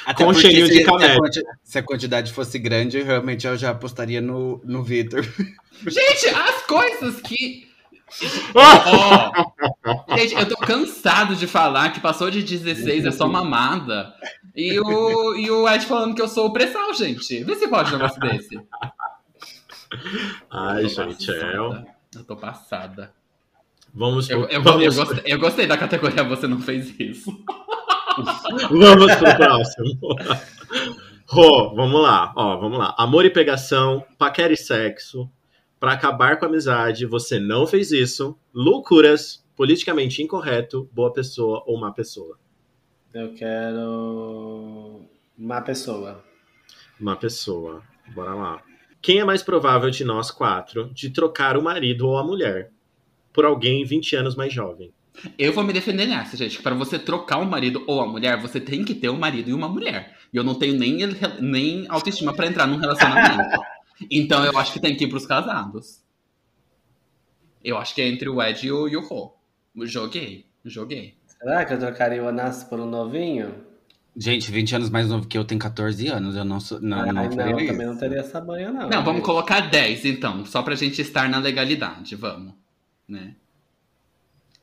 [0.06, 1.16] Até Com porque cheirinho se, de se a camélia.
[1.18, 5.22] quanti- se a quantidade fosse grande, realmente eu já apostaria no, no Vitor.
[5.86, 7.68] Gente, as coisas que...
[8.54, 14.14] Ó, gente, eu tô cansado de falar que passou de 16 é só mamada.
[14.54, 17.42] E o, e o Ed falando que eu sou o pressal, gente.
[17.42, 18.56] Vê se pode um negócio desse.
[20.50, 21.56] Ai, Eu gente, é.
[21.56, 23.12] Eu tô passada.
[23.92, 27.30] Vamos Eu, pro, eu, eu, vamos, gostei, eu gostei da categoria Você Não Fez Isso.
[28.70, 29.98] vamos pro próximo.
[31.26, 32.32] Rô, vamos lá.
[32.36, 32.94] Ó, vamos lá.
[32.98, 35.30] Amor e pegação, paquera e sexo.
[35.78, 38.38] Pra acabar com a amizade, você não fez isso.
[38.52, 42.38] Loucuras, politicamente incorreto, boa pessoa ou má pessoa.
[43.12, 45.02] Eu quero
[45.38, 46.24] uma pessoa.
[46.98, 47.82] Má pessoa.
[48.14, 48.62] Bora lá.
[49.04, 52.70] Quem é mais provável de nós quatro de trocar o marido ou a mulher
[53.34, 54.94] por alguém 20 anos mais jovem?
[55.38, 56.62] Eu vou me defender nessa, gente.
[56.62, 59.52] Para você trocar um marido ou a mulher, você tem que ter um marido e
[59.52, 60.16] uma mulher.
[60.32, 61.00] E eu não tenho nem,
[61.38, 63.60] nem autoestima pra entrar num relacionamento.
[64.10, 66.02] Então eu acho que tem que ir pros casados.
[67.62, 69.36] Eu acho que é entre o Ed e o, o Rô.
[69.82, 71.14] Joguei, joguei.
[71.26, 73.54] Será que eu trocaria o Anas por um novinho?
[74.16, 76.36] Gente, 20 anos mais novo que eu, tem 14 anos.
[76.36, 76.80] Eu não sou.
[76.80, 77.72] Não, Ai, eu não, não, eu isso.
[77.72, 78.88] também não teria essa banha, não.
[78.88, 82.52] Não, vamos colocar 10 então, só pra gente estar na legalidade, vamos.
[83.08, 83.34] Né?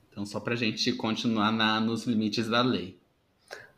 [0.09, 2.97] Então, só pra gente continuar na, nos limites da lei.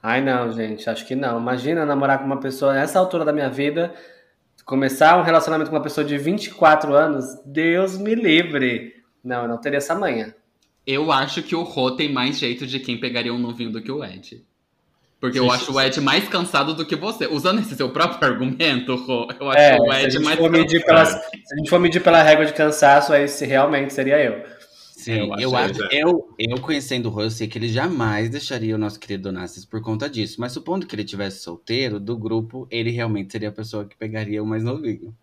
[0.01, 1.39] Ai, não, gente, acho que não.
[1.39, 3.93] Imagina namorar com uma pessoa nessa altura da minha vida,
[4.65, 8.93] começar um relacionamento com uma pessoa de 24 anos, Deus me livre.
[9.24, 10.36] Não, eu não teria essa manha.
[10.86, 13.91] Eu acho que o Rô tem mais jeito de quem pegaria um novinho do que
[13.91, 14.45] o Ed.
[15.24, 17.28] Porque eu acho o Ed mais cansado do que você.
[17.28, 20.84] Usando esse seu próprio argumento, Rô, eu acho É, o Ed mais cansado.
[20.86, 24.43] pelas, se a gente for medir pela régua de cansaço, aí se realmente seria eu.
[24.91, 26.03] Sim, Eu eu, acho, acho, é.
[26.03, 29.63] eu, eu conhecendo o Rô, eu sei que ele jamais deixaria o nosso querido Onassis
[29.63, 30.41] por conta disso.
[30.41, 34.43] Mas supondo que ele tivesse solteiro, do grupo, ele realmente seria a pessoa que pegaria
[34.43, 35.15] o mais novinho.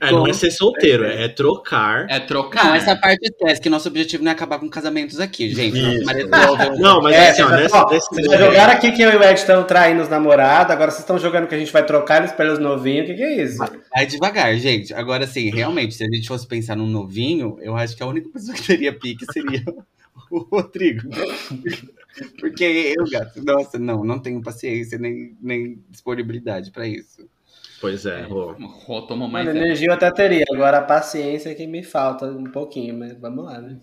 [0.00, 2.06] É, não é Com ser solteiro, é trocar.
[2.08, 2.64] É trocar.
[2.64, 5.76] Não, essa parte esquece, que nosso objetivo não é acabar com casamentos aqui, gente.
[5.78, 9.02] Resolveu- Não, mas É, assim, ó, vocês, nessa, ó, nesse vocês já jogaram aqui que
[9.02, 11.70] eu e o Ed estão traindo os namorados, agora vocês estão jogando que a gente
[11.70, 13.04] vai trocar eles pelos novinhos.
[13.04, 13.58] O que, que é isso?
[13.94, 14.94] Vai devagar, gente.
[14.94, 18.30] Agora, sim, realmente, se a gente fosse pensar num novinho, eu acho que a única
[18.30, 19.62] pessoa que teria pique seria
[20.30, 21.10] o Rodrigo.
[22.40, 27.28] Porque eu, gato, nossa, não, não tenho paciência nem, nem disponibilidade pra isso.
[27.80, 28.52] Pois é, Rô.
[28.52, 29.46] Rô tomou mais.
[29.46, 33.18] Mano, energia eu até teria, agora a paciência é que me falta um pouquinho, mas
[33.18, 33.78] vamos lá, né?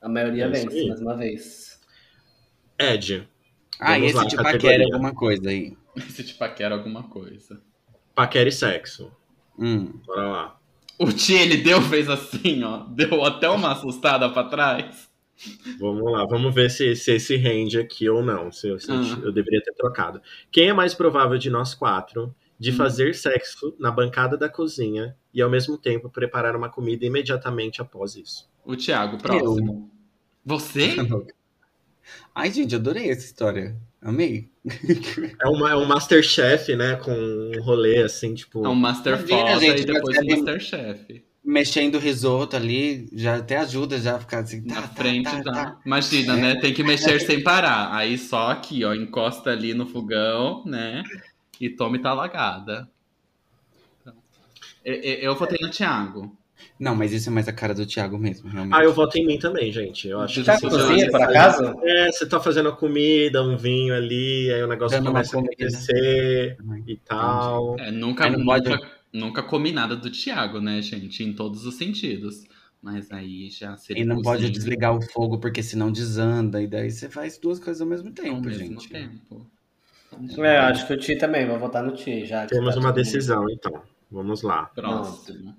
[0.00, 0.88] A maioria É vence, aí.
[0.88, 1.80] mais uma vez.
[2.80, 3.22] Id,
[3.80, 4.70] Ah, Vamos e lá, esse tipo categoria.
[4.78, 5.76] paquera alguma coisa aí.
[5.96, 7.60] Esse tipo paquera alguma coisa.
[8.14, 9.10] paquera e sexo.
[9.58, 9.92] Hum.
[10.06, 10.58] Bora lá.
[10.98, 12.78] O Tia, ele deu, fez assim, ó.
[12.90, 15.08] Deu até uma assustada pra trás.
[15.78, 18.50] Vamos lá, vamos ver se, se esse rende aqui ou não.
[18.52, 19.18] Se, se eu- Ah.
[19.24, 20.20] eu deveria ter trocado.
[20.50, 22.76] Quem é mais provável de nós quatro de Hum.
[22.76, 28.16] fazer sexo na bancada da cozinha e ao mesmo tempo preparar uma comida imediatamente após
[28.16, 28.48] isso?
[28.64, 29.90] O Thiago, próximo.
[30.44, 30.94] Você?
[32.34, 33.76] Ai, gente, eu adorei essa história.
[34.00, 34.48] Amei.
[35.40, 36.96] É, uma, é um Masterchef, né?
[36.96, 38.64] Com um rolê assim, tipo.
[38.64, 41.24] É um Master Foda gente, e depois é- Masterchef.
[41.44, 44.60] Mexendo risoto ali, já até ajuda já a ficar assim.
[44.66, 45.52] Na tá, tá, frente tá, já.
[45.52, 45.80] tá.
[45.86, 46.56] Imagina, né?
[46.60, 47.94] Tem que mexer sem parar.
[47.94, 48.92] Aí só aqui, ó.
[48.94, 51.02] Encosta ali no fogão, né?
[51.60, 52.88] E tome talagada.
[54.00, 54.14] Então,
[54.84, 56.36] eu, eu, eu votei no Thiago.
[56.78, 58.74] Não, mas isso é mais a cara do Thiago mesmo, realmente.
[58.74, 60.08] Ah, eu voto em mim também, gente.
[60.08, 61.64] Eu acho que Tá cozinha, por acaso?
[61.82, 65.40] É, você tá fazendo a comida, um vinho ali, aí o negócio Dando começa a
[65.40, 66.56] acontecer
[66.86, 67.78] e tal.
[67.78, 71.22] É, nunca, não pode- nunca, nunca comi nada do Thiago, né, gente?
[71.22, 72.44] Em todos os sentidos.
[72.80, 74.02] Mas aí já seria.
[74.02, 76.62] E não pode desligar o fogo porque senão desanda.
[76.62, 78.88] E daí você faz duas coisas ao mesmo ao tempo, mesmo gente.
[78.88, 79.44] tempo.
[80.38, 82.46] É, eu acho que o Ti também, vou votar no Ti já.
[82.46, 83.82] Temos tá uma todo mundo- decisão, então.
[84.10, 84.66] Vamos lá.
[84.74, 85.54] Próximo.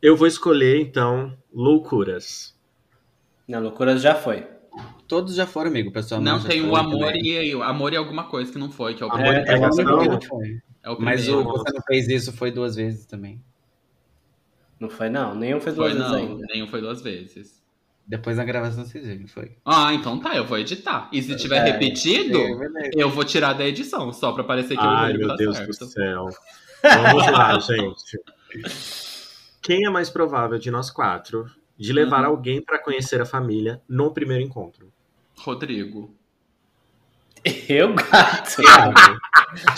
[0.00, 2.56] Eu vou escolher, então, loucuras.
[3.46, 4.46] Não, loucuras já foi.
[5.06, 6.20] Todos já foram, amigo, pessoal.
[6.20, 7.26] Não, tem o amor também.
[7.26, 9.46] e o amor e alguma coisa que não foi, que é o Amor primeiro.
[9.46, 9.84] e É, é o Pegação.
[9.98, 10.62] único que não foi.
[10.84, 13.42] É o Mas o você não fez isso foi duas vezes também.
[14.78, 15.34] Não foi, não.
[15.34, 16.46] Nenhum fez Foi duas vezes não, ainda.
[16.52, 17.57] nenhum foi duas vezes.
[18.08, 19.52] Depois na gravação vocês viram, foi.
[19.66, 21.10] Ah, então tá, eu vou editar.
[21.12, 22.38] E se tiver É, repetido,
[22.76, 25.56] É eu vou tirar da edição, só pra parecer que Ai, o meu tá Deus
[25.58, 25.78] certo.
[25.78, 26.26] do céu.
[26.82, 28.18] Vamos lá, gente.
[29.60, 31.44] Quem é mais provável de nós quatro
[31.76, 32.30] de levar Uhum.
[32.30, 34.90] alguém pra conhecer a família no primeiro encontro?
[35.36, 36.14] Rodrigo.
[37.68, 38.62] Eu, gato.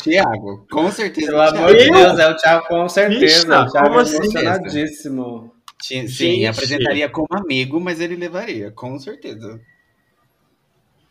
[0.03, 1.27] Thiago, com certeza.
[1.33, 1.93] Pelo amor de Eu?
[1.95, 3.47] Deus, é o Thiago com certeza.
[3.47, 4.17] Bicha, o Thiago como é assim?
[4.17, 5.55] emocionadíssimo.
[5.81, 6.47] Sim, Gente.
[6.47, 9.61] apresentaria como amigo, mas ele levaria, com certeza.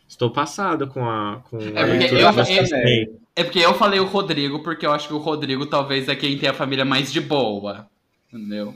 [0.08, 1.42] Estou passado com a.
[1.48, 5.06] Com É a porque eu- eu- É porque eu falei o Rodrigo, porque eu acho
[5.08, 7.88] que o Rodrigo talvez é quem tem a família mais de boa.
[8.32, 8.74] Entendeu?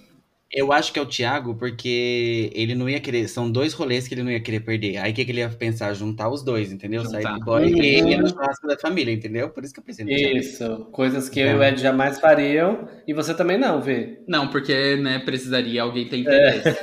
[0.56, 3.26] Eu acho que é o Thiago, porque ele não ia querer.
[3.28, 4.98] São dois rolês que ele não ia querer perder.
[4.98, 5.92] Aí o que, que ele ia pensar?
[5.94, 7.02] Juntar os dois, entendeu?
[7.02, 7.22] Juntar.
[7.22, 7.82] Sair do boy Uhum.
[7.82, 9.50] e ele no churrasco da família, entendeu?
[9.50, 10.36] Por isso que eu pensei no Thiago.
[10.36, 10.78] Isso.
[10.92, 12.88] Coisas que eu e o Ed jamais fariam.
[13.06, 14.20] E você também não, Vê.
[14.28, 16.70] Não, porque, né, precisaria alguém ter interesse.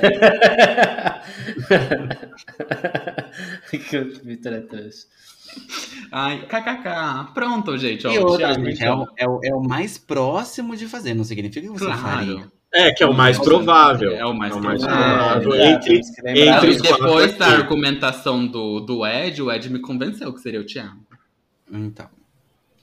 [3.88, 5.06] que o Vitor é trouxa.
[6.10, 7.32] Ai, kkk.
[7.34, 8.06] Pronto, gente.
[8.06, 9.02] Ó, E outra, Thiago, gente, é então.
[9.02, 12.00] o, é, o, é o mais próximo de fazer, não significa que você Claro.
[12.00, 12.52] faria.
[12.74, 14.12] É, que é o mais provável.
[14.12, 14.80] É o mais provável.
[14.80, 15.54] provável.
[15.54, 16.00] É, Entre,
[16.34, 20.64] E os depois da argumentação do, do Ed, o Ed me convenceu que seria o
[20.64, 21.04] Thiago.
[21.70, 22.08] Então.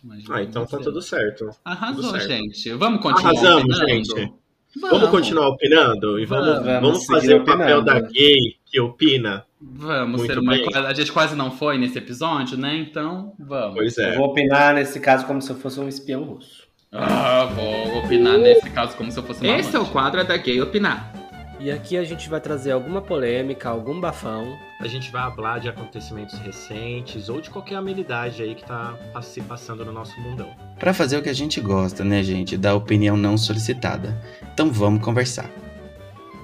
[0.03, 0.93] Me Ah, então tá convenceu.
[0.93, 1.49] tudo certo.
[1.65, 2.27] Arrasou, tudo certo.
[2.31, 2.71] gente.
[2.73, 3.89] Vamos continuar Arrasamos, opinando?
[3.89, 4.33] gente.
[4.79, 8.35] Vamos continuar opinando e vamos, Vamos, vamos, vamos fazer o papel da gay
[8.65, 9.43] que opina.
[9.59, 10.51] Vamos Muito ser uma.
[10.53, 10.65] bem.
[10.73, 12.77] A gente quase não foi nesse episódio, né?
[12.77, 13.73] Então, vamos.
[13.75, 14.15] Pois Eu é.
[14.15, 16.58] vou opinar nesse caso como se eu fosse um espião russo.
[16.91, 19.91] Ah, vou opinar nesse caso como se eu fosse uma Esse é o amante.
[19.91, 21.13] quadro é da Gay Opinar.
[21.59, 24.57] E aqui a gente vai trazer alguma polêmica, algum bafão.
[24.79, 29.41] A gente vai falar de acontecimentos recentes ou de qualquer amenidade aí que tá se
[29.41, 30.49] passando no nosso mundão.
[30.79, 32.57] Pra fazer o que a gente gosta, né, gente?
[32.57, 34.19] Da opinião não solicitada.
[34.53, 35.49] Então vamos conversar.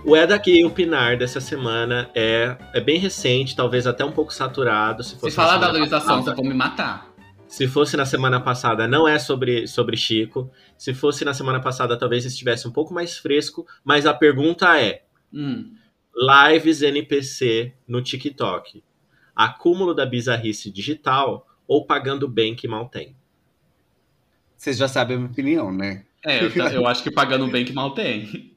[0.04, 5.02] O É Daqui Opinar dessa semana é, é bem recente, talvez até um pouco saturado.
[5.02, 6.00] Se, Se fosse falar na da Luísa.
[6.02, 7.15] Sonza, vão me matar.
[7.56, 10.52] Se fosse na semana passada, não é sobre, sobre Chico.
[10.78, 13.66] Se fosse na semana passada, talvez estivesse um pouco mais fresco.
[13.82, 15.04] Mas a pergunta é:
[15.34, 15.74] Hum.
[16.14, 18.84] lives NPC no TikTok.
[19.34, 23.16] Acúmulo da bizarrice digital ou pagando bem que mal tem?
[24.58, 26.04] Vocês já sabem a minha opinião, né?
[26.26, 28.54] É, eu, eu acho que pagando bem que mal tem.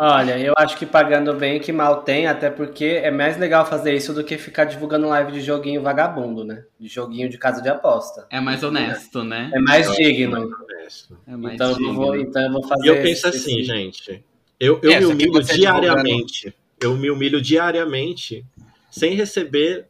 [0.00, 3.92] Olha, eu acho que pagando bem que mal tem, até porque é mais legal fazer
[3.94, 6.62] isso do que ficar divulgando live de joguinho vagabundo, né?
[6.78, 8.24] De joguinho de casa de aposta.
[8.30, 9.50] É mais honesto, né?
[9.52, 10.38] É mais digno.
[10.62, 11.18] Honesto.
[11.26, 11.94] É mais Então eu, digno.
[11.94, 12.84] vou, então eu vou fazer.
[12.84, 14.24] E eu penso esse- assim, esse- gente.
[14.60, 16.54] Eu, eu É, me humilho diariamente.
[16.80, 18.44] Eu me humilho diariamente
[18.90, 19.86] sem receber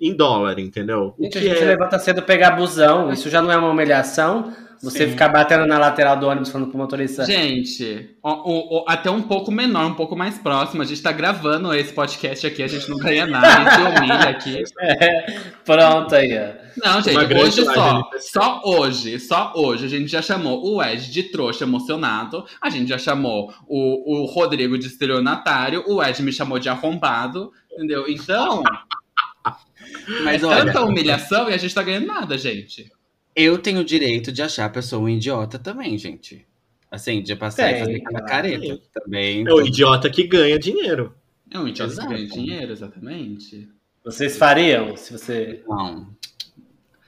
[0.00, 1.14] em dólar, entendeu?
[1.18, 1.64] O Gente, a que gente é.
[1.66, 3.12] levanta cedo pegar busão.
[3.12, 4.52] Isso já não é uma humilhação?
[4.82, 5.12] Você Sim.
[5.12, 7.24] ficar batendo na lateral do ônibus falando pro motorista.
[7.24, 10.82] Gente, o- o- o- até um pouco menor, um pouco mais próximo.
[10.82, 14.28] A gente tá gravando esse podcast aqui, a gente não ganha nada, a gente humilha
[14.28, 14.62] aqui.
[14.82, 16.62] É, pronto aí, ó.
[16.84, 21.22] Não, gente, hoje só, só hoje, só hoje, a gente já chamou o Ed de
[21.24, 26.58] trouxa emocionado, a gente já chamou o, o Rodrigo de estelionatário, o Ed me chamou
[26.58, 28.06] de arrombado, entendeu?
[28.08, 28.62] Então,
[30.24, 32.90] Mas é olha, tanta humilhação e a gente tá ganhando nada, gente.
[33.34, 36.46] Eu tenho o direito de achar a pessoa um idiota também, gente.
[36.90, 39.44] Assim, de passar e Tem, fazer aquela careta também.
[39.48, 41.14] É o idiota que ganha dinheiro.
[41.50, 42.14] É um idiota que Exato.
[42.14, 43.68] ganha dinheiro, exatamente.
[44.04, 45.62] Vocês fariam se você.
[45.66, 46.08] Não.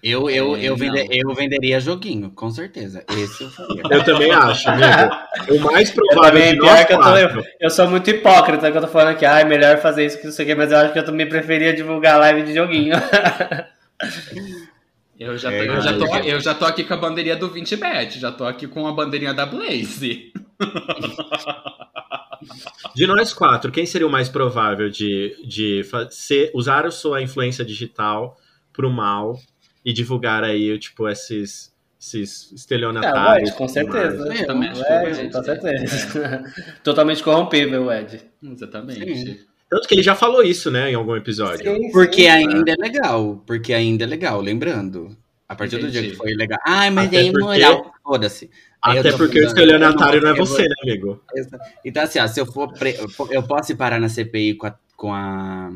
[0.02, 1.12] Eu, eu, É, eu, vende- não.
[1.30, 3.02] eu venderia joguinho, com certeza.
[3.10, 3.82] Esse eu faria.
[3.90, 5.16] Eu também acho, amigo.
[5.50, 8.76] O mais Eu provável de nós que eu, tô, eu, eu sou muito hipócrita que
[8.76, 10.78] eu tô falando aqui, ai, melhor fazer isso que não sei o que, mas eu
[10.78, 12.94] acho que eu também preferia divulgar live de joguinho.
[15.18, 16.26] Eu já, tô, É, eu, já tô, cara.
[16.26, 19.32] eu já tô aqui com a bandeirinha do 20bet, já tô aqui com a bandeirinha
[19.32, 20.32] da Blaze.
[22.94, 27.64] De nós quatro, quem seria o mais provável de, de ser, usar a sua influência
[27.64, 28.36] digital
[28.72, 29.38] pro mal
[29.84, 33.50] e divulgar aí, tipo, esses, esses É, estelionatários?
[33.50, 34.34] Ed, com certeza.
[34.34, 35.42] Eu também O Ed, com é.
[35.42, 36.44] certeza.
[36.84, 38.20] Totalmente corrompível, Ed.
[38.42, 39.16] Exatamente.
[39.16, 39.38] Sim.
[39.74, 41.74] Tanto que ele já falou isso, né, em algum episódio.
[41.74, 42.28] Sim, Porque sim.
[42.28, 43.42] ainda é legal.
[43.46, 45.16] Porque ainda é legal, lembrando.
[45.48, 46.12] A partir do dia Entendi.
[46.12, 46.58] que foi legal.
[46.64, 47.92] Ai, mas Até é porque- imoral.
[48.02, 48.50] Foda-se.
[48.80, 51.20] Aí eu Até tô porque o estelionatário eu não é eu vou- você, né, amigo?
[51.84, 52.72] Então, assim, ó, se eu for.
[52.72, 52.94] Pre...
[53.30, 54.74] Eu posso ir parar na CPI com a.
[54.96, 55.72] Com a...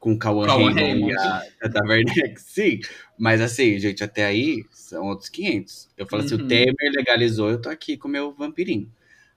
[0.00, 1.14] Com o Cauã Raymond e Raymond.
[1.14, 2.80] a Tata Werneck, sim.
[3.18, 5.88] Mas assim, gente, até aí são outros 500.
[5.96, 6.44] Eu falo assim, Uhum.
[6.44, 8.90] o Temer legalizou, eu tô aqui com o meu vampirinho.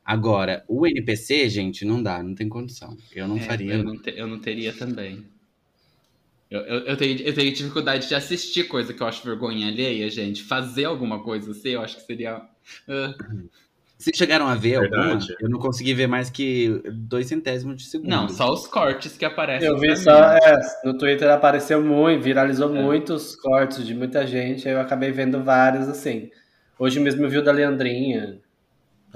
[0.08, 2.95] Agora, o NPC, gente, não dá, não tem condição.
[3.14, 3.74] Eu não É, faria.
[3.74, 5.26] Eu não, te- eu não teria também.
[6.49, 10.10] Eu, eu, eu tenho, eu tenho dificuldade de assistir coisa que eu acho vergonha alheia,
[10.10, 10.43] gente.
[10.43, 12.41] Fazer alguma coisa assim, eu acho que seria.
[12.88, 13.14] ah,
[13.97, 15.08] Vocês chegaram a ver alguma?
[15.08, 15.36] Verdade.
[15.41, 18.08] Eu não consegui ver mais que dois centésimos de segundo.
[18.10, 19.68] não, só os cortes que aparecem.
[19.68, 22.82] Eu vi só, é, no Twitter apareceu muito, viralizou É.
[22.82, 26.30] muitos cortes de muita gente, aí eu acabei vendo vários, assim.
[26.80, 28.39] Hoje mesmo eu vi o da Leandrinha.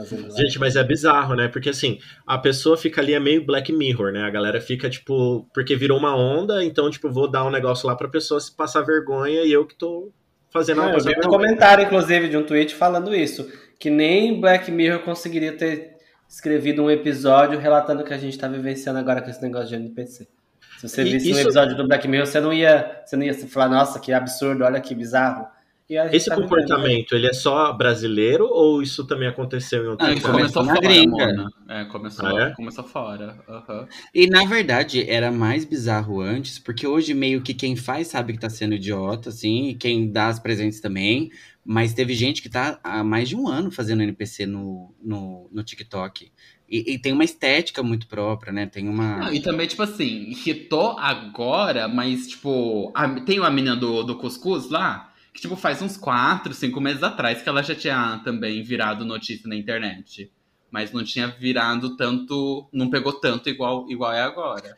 [0.05, 0.35] Fazendo.
[0.37, 1.47] Gente, mas é bizarro, né?
[1.47, 4.21] Porque assim, a pessoa fica ali, é meio Black Mirror, né?
[4.23, 7.95] A galera fica, tipo, porque virou uma onda, então, tipo, vou dar um negócio lá
[7.95, 10.11] pra pessoa se passar vergonha e eu que tô
[10.49, 13.49] fazendo ela eu vi um comentário, inclusive, de um tweet falando isso.
[13.79, 15.91] Que nem Black Mirror conseguiria ter
[16.29, 19.75] escrevido um episódio relatando o que a gente tá vivenciando agora com esse negócio de
[19.75, 20.27] NPC.
[20.79, 23.23] Se você E visse um isso- episódio do Black Mirror, você não ia, você não
[23.23, 25.45] ia falar, nossa, que absurdo, olha que bizarro.
[25.91, 29.83] E a gente Esse tá vivendo, comportamento, ele é só brasileiro ou isso também aconteceu
[29.83, 30.31] em outro Ah, ele lugar?
[30.31, 31.45] começou começou fora, gringa.
[31.67, 32.55] É, começou, Ah, é?
[32.55, 33.37] começou fora.
[33.49, 33.87] aham.
[34.13, 38.39] E na verdade era mais bizarro antes, porque hoje meio que quem faz sabe que
[38.39, 41.29] tá sendo idiota, assim, e quem dá as presentes também.
[41.63, 45.63] Mas teve gente que tá há mais de um ano fazendo NPC no, no, no
[45.63, 46.31] TikTok.
[46.67, 48.65] E, e tem uma estética muito própria, né?
[48.65, 49.17] Tem uma.
[49.17, 54.17] Não, e também, tipo assim, hitou agora, mas, tipo, a- tem uma menina do, do
[54.17, 58.61] Cuscuz lá, que, tipo, faz uns 4, 5 meses atrás que ela já tinha também
[58.63, 60.31] virado notícia na internet.
[60.69, 64.77] Mas não tinha virado tanto, não pegou tanto igual, igual é agora.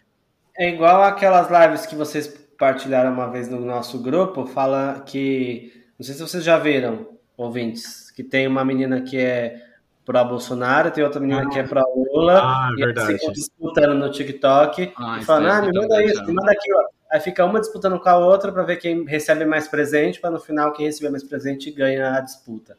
[0.58, 2.28] É igual aquelas lives que vocês
[2.58, 5.72] partilharam uma vez no nosso grupo, fala que.
[5.98, 9.62] Não sei se vocês já viram, ouvintes, que tem uma menina que é
[10.06, 13.14] pró-Bolsonaro, tem outra menina que é pró-Lula, Ah, e eles verdade.
[13.14, 16.52] ficam disputando no TikTok, Ah, e isso falando, aí ah, me manda isso, me manda
[16.52, 16.78] aquilo.
[17.14, 20.40] Aí fica uma disputando com a outra pra ver quem recebe mais presente, pra no
[20.40, 22.76] final quem receber mais presente ganha a disputa.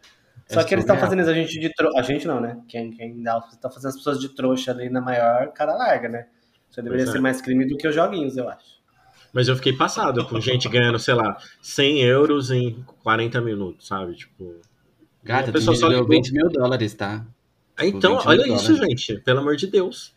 [0.48, 2.00] Só que eles estão fazendo isso, a gente de trouxa.
[2.00, 2.60] A gente não, né?
[2.66, 6.26] Quem, quem dá, tá fazendo as pessoas de trouxa ali na maior cara larga, né?
[6.68, 7.12] Isso deveria Pois é.
[7.12, 8.74] ser mais crime do que os joguinhos, eu acho.
[9.32, 14.16] Mas eu fiquei passado com gente ganhando, sei lá, 100 euros em 40 minutos, sabe?
[14.16, 14.60] Tipo.
[15.22, 16.22] Gata, a tem pessoa gente só que ganhou ligou.
[16.22, 17.24] 20 mil dólares, tá?
[17.80, 19.00] Então, 20 olha isso, dólares.
[19.00, 19.20] gente.
[19.22, 20.13] Pelo amor de Deus.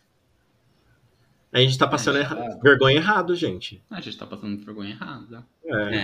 [1.52, 3.82] A gente tá passando É, erra- vergonha errado, gente.
[3.90, 5.44] A gente tá passando vergonha errada.
[5.64, 5.96] É.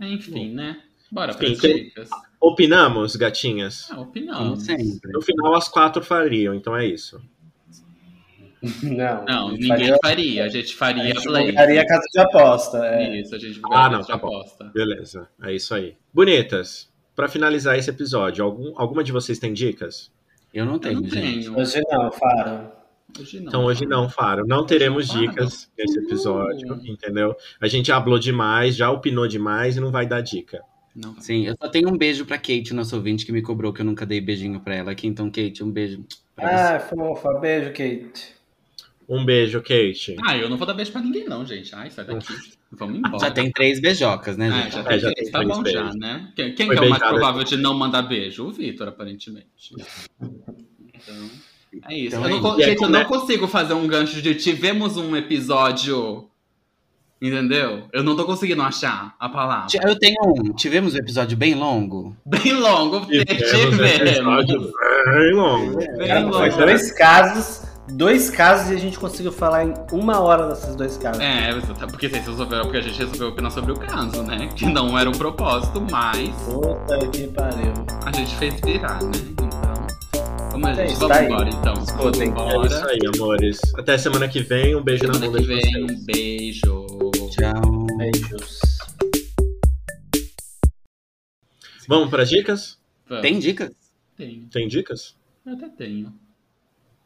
[0.00, 0.06] É.
[0.06, 0.80] Enfim, né?
[1.10, 2.10] Bora Enfim, pras tem- dicas.
[2.40, 3.88] Opinamos, gatinhas?
[3.90, 4.62] Ah, opinamos.
[4.62, 5.12] sempre.
[5.12, 7.20] No final, as quatro fariam, então é isso.
[8.82, 9.24] Não.
[9.24, 10.44] Não, a gente ninguém faria- faria.
[10.44, 11.44] A gente A faria gente Blaze.
[11.46, 12.78] divulgaria a casa de aposta.
[12.86, 13.20] É.
[13.20, 14.26] Isso, a gente Ah, não, de tá bom.
[14.26, 14.64] aposta.
[14.74, 15.96] Beleza, é isso aí.
[16.12, 20.10] Bonitas, pra finalizar esse episódio, algum, alguma de vocês tem dicas?
[20.52, 21.44] Eu não Eu tenho, não gente.
[21.44, 21.56] tenho.
[21.58, 22.72] Hoje não, Faro.
[23.18, 23.46] Hoje não.
[23.48, 24.46] Então hoje não, Faro.
[24.46, 25.20] Não teremos Faro.
[25.20, 26.86] dicas nesse episódio, Uh.
[26.86, 27.34] entendeu?
[27.60, 30.60] A gente hablou demais, já opinou demais e não vai dar dica.
[30.94, 31.18] Não.
[31.20, 33.86] Sim, eu só tenho um beijo pra Kate, nosso ouvinte, que me cobrou que eu
[33.86, 35.06] nunca dei beijinho pra ela aqui.
[35.06, 36.04] Então, Kate, um beijo
[36.34, 36.54] pra você.
[36.74, 37.34] Ah, fofa.
[37.38, 38.36] Beijo, Kate.
[39.08, 40.16] Um beijo, Kate.
[40.26, 41.74] Ah, eu não vou dar beijo pra ninguém, não, gente.
[41.74, 42.26] Ai, sai daqui.
[42.72, 43.18] Vamos embora.
[43.20, 44.72] Já tem três beijocas, né, É, gente?
[44.74, 45.80] já É, tem já três, tem tá três bom beijos.
[45.80, 46.32] já, né?
[46.36, 47.08] Quem, quem é o mais beijada.
[47.12, 48.44] provável de não mandar beijo?
[48.46, 49.74] O Vitor, aparentemente.
[51.00, 51.30] Então,
[51.88, 52.16] é isso.
[52.16, 56.24] Então Eu não é gente, eu não consigo fazer um gancho de tivemos um episódio.
[57.20, 57.88] Entendeu?
[57.92, 59.66] Eu não tô conseguindo achar a palavra.
[59.82, 60.52] Eu tenho um.
[60.52, 62.16] Tivemos um episódio bem longo.
[62.24, 63.78] Bem longo, Tivemos tivemos.
[63.80, 64.72] um episódio
[65.12, 65.76] bem longo.
[65.78, 66.34] Bem Cara, longo.
[66.36, 70.96] foi dois casos, dois casos e a gente conseguiu falar em uma hora desses dois
[70.96, 71.20] casos.
[71.20, 71.50] É,
[71.90, 74.48] porque vocês resolveram, porque a gente resolveu opinar sobre o caso, né?
[74.54, 77.72] Que não era o propósito, mas Puta que pariu.
[78.06, 79.47] a gente fez virar, né?
[80.58, 80.60] Então.
[80.60, 81.26] Vamos, É gente, isso, vamos tá aí.
[81.26, 81.74] embora então.
[81.74, 82.22] Vamos Escutem.
[82.22, 82.66] É embora.
[82.66, 83.60] isso aí, amores.
[83.76, 84.74] Até semana que vem.
[84.76, 86.00] Um beijo na Semana bunda que de vem, vocês.
[86.00, 86.86] um beijo.
[87.30, 87.86] Tchau.
[87.96, 88.60] Beijos.
[91.86, 92.78] Vamos para dicas?
[93.08, 93.22] Vamos.
[93.22, 93.70] Tem dicas?
[94.16, 94.46] Tenho.
[94.48, 95.16] Tem dicas?
[95.46, 96.12] Eu até tenho.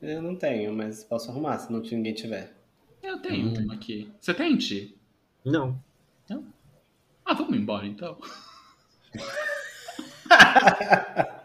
[0.01, 2.53] Eu não tenho, mas posso arrumar se não ninguém tiver.
[3.03, 4.11] Eu tenho uma aqui.
[4.21, 4.97] Você tem, Ti?
[5.45, 5.79] Não.
[7.25, 8.19] Ah, vamos embora então.